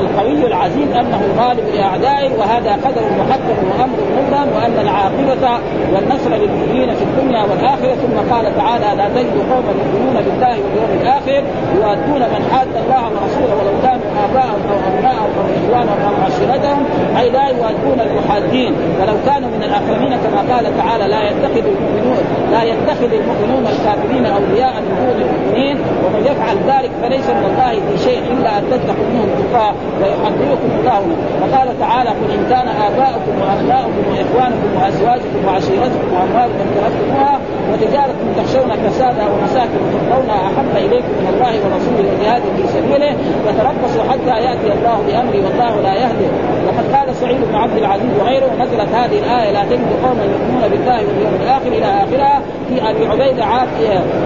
القوي 0.00 0.46
العزيز 0.46 0.90
أنه 0.92 1.20
الغالب 1.30 1.64
لأعدائه 1.74 2.30
وهذا 2.38 2.72
قدر 2.72 3.02
محكم 3.20 3.56
وأمر 3.70 3.98
مبهم 4.18 4.48
وأن 4.56 4.78
العاقبة 4.80 5.58
والنصر 5.94 6.30
للمؤمنين 6.30 6.94
في 6.94 7.04
الدنيا 7.04 7.42
والآخرة. 7.42 7.94
ثم 7.94 8.34
قال 8.34 8.56
تعالى 8.56 8.96
لا 8.96 9.08
تجد 9.08 9.36
قوما 9.50 9.72
يؤمنون 9.80 10.16
بالله 10.24 10.56
واليوم 10.64 10.98
الآخر 11.02 11.42
يؤدون 11.76 12.22
من 12.34 12.48
حاد 12.52 12.68
الله 12.84 13.04
ورسوله 13.04 13.54
ولو 13.60 13.74
كانوا 13.82 14.04
آباءهم 14.24 14.60
أو 14.70 14.76
أبناءهم 14.88 15.30
أو 15.38 15.44
إخوانهم 15.58 15.98
أو 16.08 16.14
عشيرتهم 16.26 16.82
أي 17.20 17.30
لا 17.30 17.44
يوادون 17.48 17.98
المحادين 18.06 18.72
ولو 19.00 19.16
كانوا 19.26 19.48
من 19.54 19.62
الأكرمين 19.68 20.12
كما 20.24 20.40
قال 20.54 20.64
تعالى 20.78 21.04
لا 21.14 21.20
يتخذ 21.30 21.64
المؤمنون 21.74 22.18
لا 22.52 22.62
يتخذ 22.62 23.10
المؤمنون 23.20 23.64
الكافرين 23.72 24.26
أولياء 24.26 24.74
من 24.84 24.92
دون 25.00 25.18
المؤمنين. 25.26 25.76
ومن 26.04 26.22
يفعل 26.30 26.56
ذلك 26.72 26.90
فليس 27.02 27.26
من 27.38 27.44
الله 27.50 27.72
في 27.86 28.04
شيء 28.04 28.20
إلا 28.32 28.58
أن 28.58 28.62
تتقوا 28.70 29.08
منهم 29.12 29.30
تقاة 29.42 29.74
ويحذركم 30.00 30.70
الله 30.78 31.00
وقال 31.40 31.68
تعالى 31.80 32.10
قل 32.10 32.28
إن 32.36 32.42
كان 32.52 32.68
آباؤكم 32.88 33.34
وأبناؤكم 33.42 34.02
وإخوانكم 34.10 34.68
وأزواجكم 34.76 35.40
وعشيرتكم 35.46 36.08
وأموال 36.14 36.50
اقترفتموها 36.62 37.34
وتجارة 37.72 38.14
تخشون 38.36 38.70
كسادها 38.84 39.26
ومساكن 39.32 39.80
ترضونها 39.92 40.38
أحب 40.48 40.72
إليكم 40.86 41.12
من 41.20 41.26
الله 41.34 41.52
ورسوله 41.62 42.08
وجهاد 42.12 42.42
في 42.56 42.64
سبيله. 42.76 43.12
فتربصوا 43.44 44.03
حتى 44.10 44.44
يأتي 44.44 44.72
الله 44.72 44.98
بأمره 45.06 45.44
والله 45.44 45.80
لا 45.82 45.94
يهدي. 45.94 46.28
وقد 46.66 46.96
قال 46.96 47.14
سعيد 47.14 47.36
بن 47.50 47.54
عبد 47.54 47.76
العزيز 47.76 48.10
وغيره 48.20 48.50
نزلت 48.60 48.94
هذه 48.94 49.18
الآية 49.18 49.52
لا 49.52 49.64
تجد 49.64 49.90
قوما 50.04 50.24
يؤمنون 50.24 50.68
بالله 50.70 50.96
واليوم 50.96 51.34
الآخر 51.42 51.66
إلى 51.66 51.86
اخرها 51.86 52.40
في 52.68 52.90
أبي 52.90 53.06
عبيدة 53.06 53.44
عاد 53.44 53.68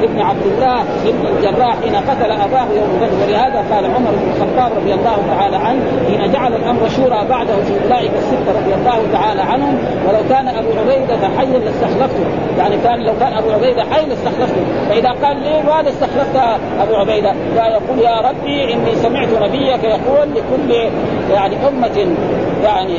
ابن 0.03 0.21
عبد 0.21 0.43
الله 0.47 0.83
بن 1.05 1.27
الجراح 1.27 1.77
حين 1.83 1.97
قتل 1.97 2.31
أباه 2.31 2.67
يوم 2.79 3.01
بدر. 3.01 3.27
ولهذا 3.27 3.65
قال 3.75 3.85
عمر 3.85 4.11
بن 4.11 4.31
الخطاب 4.37 4.73
رضي 4.79 4.95
الله 4.95 5.17
تعالى 5.31 5.57
عنه 5.57 5.83
حين 6.09 6.33
جعل 6.33 6.55
الأمر 6.55 6.89
شورى 6.89 7.27
بعده 7.29 7.57
في 7.67 7.73
أولئك 7.85 8.11
السته 8.19 8.51
رضي 8.61 8.75
الله 8.75 8.99
تعالى 9.13 9.43
عنهم 9.43 9.79
ولو 10.09 10.23
كان 10.29 10.49
أبو 10.49 10.69
عبيدة 10.81 11.29
حيا 11.39 11.59
لاستخلفته. 11.59 12.25
يعني 12.59 12.77
كان 12.85 13.01
لو 13.01 13.13
كان 13.21 13.33
أبو 13.33 13.51
عبيدة 13.51 13.83
حي 13.93 14.07
لاستخلفته. 14.07 14.63
فإذا 14.89 15.11
قال 15.23 15.37
ليه 15.37 15.63
ماذا 15.63 15.89
استخلفت 15.89 16.37
أبو 16.81 16.95
عبيدة؟ 16.95 17.33
فيقول 17.55 17.99
يا 17.99 18.21
ربي 18.21 18.75
إني 18.75 18.95
سمعت 18.95 19.29
نبيك 19.69 19.85
يقول 19.85 20.29
لكل 20.31 20.91
يعني 21.31 21.57
أمة 21.69 22.17
يعني 22.65 22.95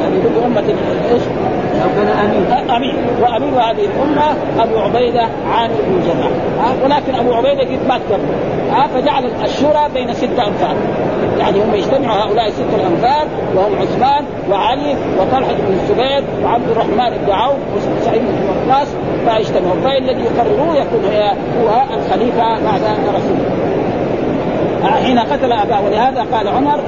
يعني 0.00 0.18
لكل 0.18 0.44
أمة 0.44 0.64
إيش؟ 1.12 1.22
أمين. 2.20 2.70
امين 2.70 2.94
وأمين 3.22 3.54
هذه 3.54 3.84
الأمة 3.84 4.36
أبو 4.58 4.78
عبيدة 4.78 5.28
عامر 5.50 5.74
بن 5.86 5.96
الجراح 5.96 6.30
ولكن 6.84 7.14
أبو 7.14 7.34
عبيدة 7.34 7.62
قد 7.62 7.88
مات 7.88 8.00
قبل. 8.12 8.26
فجعل 8.94 9.30
الشورى 9.44 9.88
بين 9.94 10.14
ستة 10.14 10.46
أنفار. 10.46 10.76
يعني 11.38 11.62
هم 11.62 11.74
يجتمعوا 11.74 12.22
هؤلاء 12.22 12.50
ستة 12.50 12.76
الأنفار 12.76 13.26
وهم 13.56 13.72
عثمان 13.80 14.24
وعلي 14.50 14.96
وطلحة 15.18 15.52
بن 15.52 15.72
الزبير 15.72 16.24
وعبد 16.44 16.70
الرحمن 16.70 17.18
بن 17.26 17.32
عوف 17.32 17.56
وسعيد 17.76 18.22
بن 18.22 18.70
وقاص 18.70 18.88
فيجتمعوا 19.26 19.80
فالذي 19.84 20.24
يقرروه 20.24 20.76
يكون 20.76 21.04
هو 21.60 21.82
الخليفة 21.96 22.64
بعد 22.64 22.80
رسول 23.14 23.36
الله. 23.36 23.79
حين 24.84 25.18
قتل 25.18 25.52
أباه 25.52 25.84
ولهذا 25.84 26.26
قال 26.32 26.48
عمر 26.48 26.80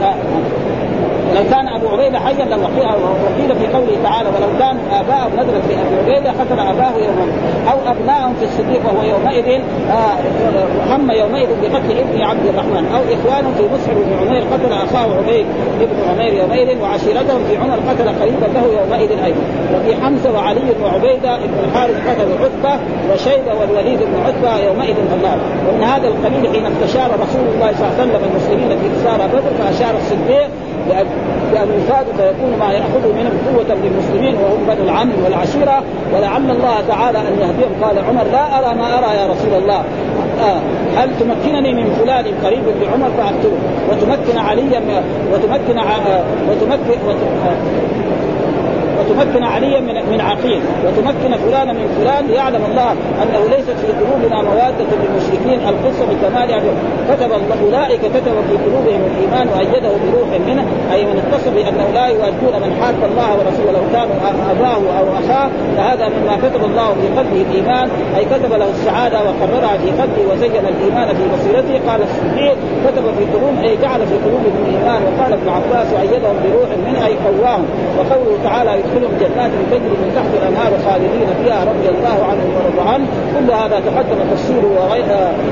لو 1.36 1.42
كان 1.50 1.68
أبو 1.68 1.88
عبيدة 1.88 2.18
حيا 2.18 2.44
لوقيها 2.44 2.94
وقيل 2.96 3.56
في 3.60 3.66
قوله 3.66 3.96
تعالى 4.02 4.28
ولو 4.28 4.58
كانوا 4.58 4.82
آباءهم 5.00 5.32
نزلت 5.36 5.64
في 5.68 5.74
أبي 5.74 6.12
عبيدة 6.12 6.30
قتل 6.30 6.58
اباه 6.58 6.96
يوما 6.96 7.26
أو 7.72 7.92
أبناءهم 7.92 8.34
في 8.34 8.44
الصديق 8.44 8.80
وهو 8.86 9.02
يومئذ 9.02 9.60
آه، 9.90 10.94
هم 10.94 11.10
يومئذ 11.10 11.48
بقتل 11.62 11.98
ابن 11.98 12.22
عبد 12.22 12.46
الرحمن. 12.46 12.84
أو 12.94 13.00
إخوانهم 13.14 13.54
في 13.54 13.62
مصعب 13.62 13.96
بن 13.96 14.12
عمير 14.20 14.42
قتل 14.52 14.72
أخاه 14.72 15.16
عبيد 15.18 15.46
بن 15.80 16.10
عمير 16.10 16.32
يومئذ 16.34 16.82
وعشيرتهم 16.82 17.44
في 17.48 17.56
عمر 17.56 17.78
قتل 17.90 18.08
قريبا 18.20 18.46
له 18.54 18.64
يومئذ 18.80 19.10
أيضا. 19.24 19.40
وفي 19.74 20.02
حمزة 20.02 20.32
وعلي 20.32 20.60
وعبيده 20.82 21.36
بن 21.36 21.58
الحارث 21.64 21.96
قتل 22.08 22.28
عتبة 22.42 22.80
وشيبة 23.12 23.52
والوليد 23.60 23.98
بن 23.98 24.14
عتبة 24.26 24.58
يومئذ 24.66 24.96
النار 25.16 25.38
ومن 25.68 25.84
هذا 25.84 26.08
القبيل 26.08 26.52
حين 26.52 26.66
استشار 26.66 27.10
رسول 27.24 27.46
الله 27.54 27.72
صلى 27.78 27.86
الله 27.86 27.94
عليه 27.98 28.02
وسلم 28.02 28.22
المسلمين 28.30 28.68
في 28.68 28.86
اسارى 29.00 29.28
بدر 29.28 29.52
فأشار 29.58 29.94
الصديق 29.96 30.48
بأن 31.53 31.68
يفاد 31.79 32.07
فيكون 32.16 32.59
ما 32.61 32.73
يأخذه 32.73 33.12
منهم 33.18 33.38
قوة 33.49 33.77
للمسلمين 33.83 34.35
وهم 34.35 34.66
بنو 34.68 34.85
العم 34.85 35.11
والعشيرة. 35.25 35.83
ولعل 36.14 36.51
الله 36.51 36.81
تعالى 36.88 37.18
أن 37.18 37.35
يهديهم. 37.40 37.73
قال 37.83 37.99
عمر 37.99 38.25
لا 38.33 38.59
أرى 38.59 38.75
ما 38.75 38.99
أرى 38.99 39.16
يا 39.16 39.27
رسول 39.27 39.62
الله. 39.62 39.85
آه 40.40 40.61
هل 40.97 41.11
تمكنني 41.21 41.75
من 41.75 41.92
فلان 41.92 42.25
قريب 42.45 42.64
بعمر؟ 42.81 43.11
فأقتله 43.18 43.59
وتمكن 43.90 44.38
عليا 44.38 44.81
وتمكن 45.33 45.79
آه 45.79 46.25
وتمكن 46.51 46.99
وتمكن 48.98 49.44
عليا 49.44 49.81
من 49.81 49.94
من 50.12 50.20
عقيل 50.20 50.61
وتمكن 50.87 51.37
فلانا 51.37 51.72
من 51.72 51.87
فلان 52.00 52.26
ليعلم 52.26 52.64
الله 52.70 52.92
أنه 53.22 53.57
ليست 53.57 53.76
في 53.83 53.92
قلوبنا 54.00 54.42
موادة 54.42 54.90
للمشركين 55.02 55.68
القصة 55.68 56.05
بكمالها 56.11 56.61
كتب 57.11 57.31
أولئك 57.64 58.00
كتب 58.00 58.35
في 58.48 58.57
قلوبهم 58.64 59.00
الإيمان 59.11 59.48
وأيده 59.48 59.90
بروح 60.05 60.28
منه 60.48 60.64
أي 60.92 61.05
من 61.05 61.22
اتصل 61.22 61.50
بأنه 61.50 61.87
لا 61.94 62.07
يؤدون 62.07 62.55
من 62.62 62.76
حاد 62.81 62.94
الله 63.11 63.31
ورسوله 63.38 63.72
لو 63.72 63.85
كانوا 63.92 64.16
أباه 64.50 64.98
أو 64.98 65.05
أخاه 65.20 65.50
فهذا 65.76 66.09
مما 66.09 66.37
كتب 66.37 66.64
الله 66.64 66.88
في 67.00 67.09
قلبه 67.18 67.40
الإيمان 67.50 67.88
أي 68.16 68.24
كتب 68.24 68.52
له 68.52 68.70
السعادة 68.70 69.18
وقررها 69.18 69.78
في 69.78 69.90
قلبه 69.90 70.22
وزين 70.33 70.64
الإيمان 70.72 71.09
في 71.09 71.24
بصيرته. 71.35 71.90
قال 71.90 72.00
الصديق 72.02 72.57
كتب 72.87 73.05
في 73.18 73.24
قلوب 73.35 73.55
أي 73.64 73.76
جعل 73.76 74.00
في 74.07 74.14
قلوبهم 74.24 74.55
الإيمان 74.66 75.02
وقال 75.02 75.33
ابن 75.33 75.48
عباس 75.48 75.87
وأيدهم 75.92 76.37
بروح 76.44 76.70
منه 76.87 77.07
أي 77.07 77.14
قواهم. 77.26 77.64
وقوله 77.98 78.38
تعالى 78.44 78.70
يدخلهم 78.92 79.18
جنات 79.20 79.50
تجري 79.70 79.96
من 80.02 80.12
تحت 80.16 80.33
الأنهار 80.42 80.72
خالدين 80.87 81.28
فيها 81.44 81.64
رضي 81.64 81.88
الله 81.88 82.24
عنهم 82.31 82.48
ورضوا 82.57 82.92
عنه. 82.92 83.07
كل 83.38 83.52
هذا 83.52 83.81
تقدم 83.81 84.18
تفسيره 84.33 84.88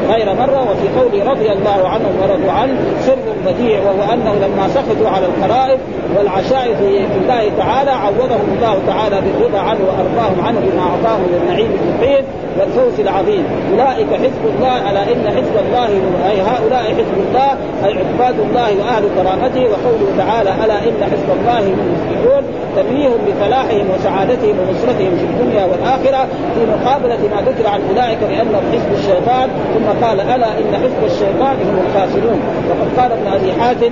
غير 0.08 0.34
مرة 0.34 0.70
وفي 0.70 0.88
قوله 1.00 1.30
رضي 1.30 1.52
الله 1.52 1.88
عنهم 1.88 2.12
ورضوا 2.22 2.52
عنه 2.52 2.74
سر 3.00 3.16
بديع 3.46 3.80
وهو 3.80 4.12
أنه 4.12 4.34
لما 4.46 4.68
سخطوا 4.68 5.08
على 5.08 5.26
القرائب 5.26 5.78
والعشائر 6.16 6.76
في 6.76 7.18
الله 7.22 7.50
تعالى 7.58 7.90
عوضهم 7.90 8.48
الله 8.56 8.78
تعالى 8.86 9.16
بالرضا 9.20 9.58
عنه 9.58 9.80
وأرضاهم 9.88 10.46
عنه 10.46 10.60
بما 10.60 10.82
أعطاهم 10.82 11.20
من 11.20 11.40
النعيم 11.42 11.70
المقيم 11.82 12.24
والفوز 12.58 13.00
العظيم. 13.00 13.44
أولئك 13.72 14.10
حزب 14.14 14.44
الله 14.54 14.90
ألا 14.90 15.02
إن 15.02 15.24
حزب 15.36 15.56
الله 15.66 15.88
أي 16.30 16.40
هؤلاء 16.40 16.82
حزب 16.82 17.16
الله 17.28 17.50
أي 17.84 17.92
عباد 17.98 18.40
الله 18.40 18.68
وأهل 18.80 19.04
كرامته 19.16 19.62
وقوله 19.72 20.08
تعالى 20.18 20.50
ألا 20.64 20.78
إن 20.88 21.04
حزب 21.12 21.28
الله 21.40 21.58
هم 21.58 21.78
المفلحون 21.86 22.42
تنويه 22.76 23.08
بفلاحهم 23.26 23.86
وسعادتهم 23.90 24.56
ونصرتهم 24.58 25.16
في 25.16 25.24
الدنيا 25.24 25.64
والآخرة 25.64 26.28
في 26.54 26.66
مقابلة 26.66 27.18
ما 27.34 27.50
ذكر 27.50 27.66
عن 27.66 27.80
أولئك 27.90 28.18
بانهم 28.18 28.62
حزب 28.72 28.92
الشيطان 28.98 29.48
ثم 29.74 30.06
قال 30.06 30.20
ألا 30.20 30.58
إن 30.58 30.74
حزب 30.74 31.04
الشيطان 31.04 31.56
هم 31.66 31.78
الخاسرون؟ 31.86 32.40
وقد 32.70 33.00
قال 33.00 33.12
ابن 33.12 33.26
أبي 33.26 33.52
حاتم 33.60 33.90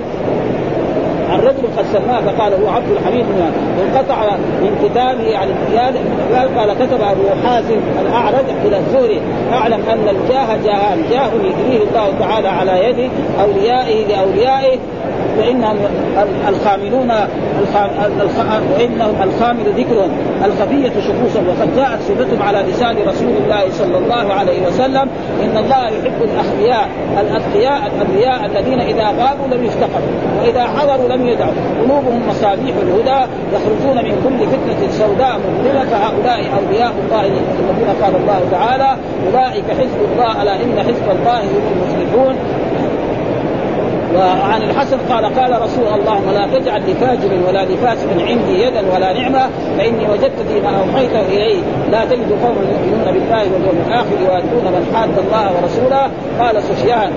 عن 1.29 1.39
رجل 1.39 1.63
قد 1.77 1.85
سماه 1.93 2.21
فقال 2.21 2.53
هو 2.53 2.69
عبد 2.69 2.91
الحميد 2.91 3.25
انقطع 3.81 4.35
من 4.61 4.77
كتابه 4.83 5.23
يعني 5.23 5.51
قال 6.33 6.57
قال 6.57 6.73
كتب 6.73 7.01
أبو 7.01 7.47
حازم 7.47 7.79
الأعرج 8.01 8.45
إلى 8.65 8.77
الزهري 8.77 9.21
أعلم 9.53 9.81
أن 9.93 10.07
الجاه 10.09 10.57
جاهان 10.65 11.03
جاه 11.11 11.29
يجريه 11.33 11.83
الله 11.83 12.13
تعالى 12.19 12.47
على 12.47 12.89
يد 12.89 13.09
أوليائه 13.41 14.07
لأوليائه 14.07 14.79
فإنهم 15.37 15.77
الخاملون 16.49 17.11
وانهم 18.73 19.15
الخامل 19.23 19.65
ذكرهم 19.77 20.11
الخفية 20.45 20.91
شخوصا. 21.01 21.39
وقد 21.49 21.75
جاءت 21.75 22.01
صفتهم 22.01 22.41
على 22.41 22.59
لسان 22.69 22.95
رسول 23.07 23.33
الله 23.43 23.63
صلى 23.71 23.97
الله 23.97 24.33
عليه 24.33 24.67
وسلم. 24.67 25.07
إن 25.43 25.57
الله 25.57 25.87
يحب 25.87 26.23
الاخفياء 26.23 26.89
الاتقياء 27.21 27.81
الأنبياء 27.87 28.45
الذين 28.45 28.79
إذا 28.79 29.07
غابوا 29.07 29.47
لم 29.55 29.63
يفتقروا 29.65 30.13
وإذا 30.41 30.63
حضروا 30.63 31.07
لم 31.09 31.27
يدعوا. 31.27 31.53
قلوبهم 31.79 32.21
مصابيح 32.29 32.75
الهدى 32.81 33.21
يخرجون 33.53 33.97
من 34.05 34.15
كل 34.23 34.47
فتنة 34.47 34.91
سوداء 34.91 35.39
مظلمه 35.39 35.85
فهؤلاء 35.85 36.39
أولياء 36.59 36.93
الله 37.05 37.21
الذين 37.25 37.89
قال 38.01 38.15
الله 38.15 38.41
تعالى 38.51 38.97
أولئك 39.27 39.65
حزب 39.79 39.99
الله 40.11 40.41
ألا 40.41 40.55
إن 40.55 40.79
حزب 40.79 41.07
الله 41.11 41.39
هم 41.39 41.63
المفلحون. 41.73 42.35
وعن 44.15 44.61
الحسن 44.61 44.97
قال 45.09 45.25
قال 45.25 45.61
رسول 45.61 45.87
الله 45.87 46.31
لا 46.31 46.59
تجعل 46.59 46.81
لفاجر 46.91 47.31
ولا 47.47 47.65
لفاسق 47.65 48.07
عندي 48.27 48.61
يدا 48.61 48.95
ولا 48.95 49.13
نعمة 49.13 49.49
فإني 49.77 50.09
وجدت 50.09 50.39
فيما 50.49 50.69
أوحيت 50.79 51.11
اليه 51.11 51.61
لا 51.91 52.05
تجد 52.05 52.31
قوما 52.43 52.61
يؤمنون 52.71 53.13
بالله 53.13 53.43
واليوم 53.53 53.83
الآخر 53.87 54.15
يوادون 54.21 54.63
من 54.63 54.91
حاد 54.95 55.19
الله 55.19 55.51
ورسوله. 55.55 56.09
قال 56.39 56.63
سفيان 56.63 57.11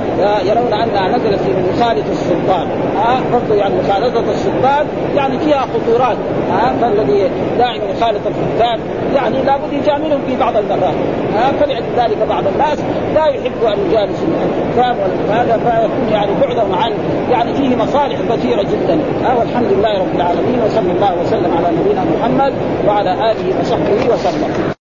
يرون 0.44 0.72
أنها 0.72 1.08
نزلت 1.08 1.40
في 1.40 1.50
مخالطه 1.72 2.10
السلطان. 2.10 2.66
ها 2.96 3.20
برضه 3.32 3.54
يعني 3.54 3.74
مخالطه 3.74 4.30
السلطان 4.30 4.86
يعني 5.16 5.38
فيها 5.38 5.60
خطورات. 5.74 6.16
ها 6.50 6.72
فالذي 6.80 7.30
دائما 7.58 7.84
يخالط 7.84 8.20
الحكام 8.26 8.80
يعني 9.14 9.42
لابد 9.42 9.72
يجاملهم 9.72 10.20
في 10.26 10.36
بعض 10.36 10.56
المرات. 10.56 10.94
ها 11.34 11.52
فلذلك 11.60 12.18
بعض 12.28 12.46
الناس. 12.46 12.78
لا 13.14 13.26
يحب 13.26 13.64
أن 13.64 13.78
يجالس 13.90 14.22
الحكام 14.22 14.96
وهذا 15.28 15.56
فيكون 15.56 16.12
يعني 16.12 16.30
بعدهم 16.40 16.74
عن 16.74 16.92
يعني 17.30 17.54
فيه 17.54 17.76
مصالح 17.76 18.18
كثيرة 18.30 18.62
جدا. 18.62 19.00
ها 19.24 19.34
والحمد 19.38 19.72
لله 19.72 19.98
رب 19.98 20.14
العالمين 20.14 20.62
وصلى 20.66 20.92
الله 20.92 21.14
وسلم 21.22 21.56
على 21.56 21.76
نبينا 21.76 22.04
محمد 22.04 22.52
وعلى 22.86 23.12
آله 23.12 23.60
وصحبه 23.60 24.14
وسلم. 24.14 24.81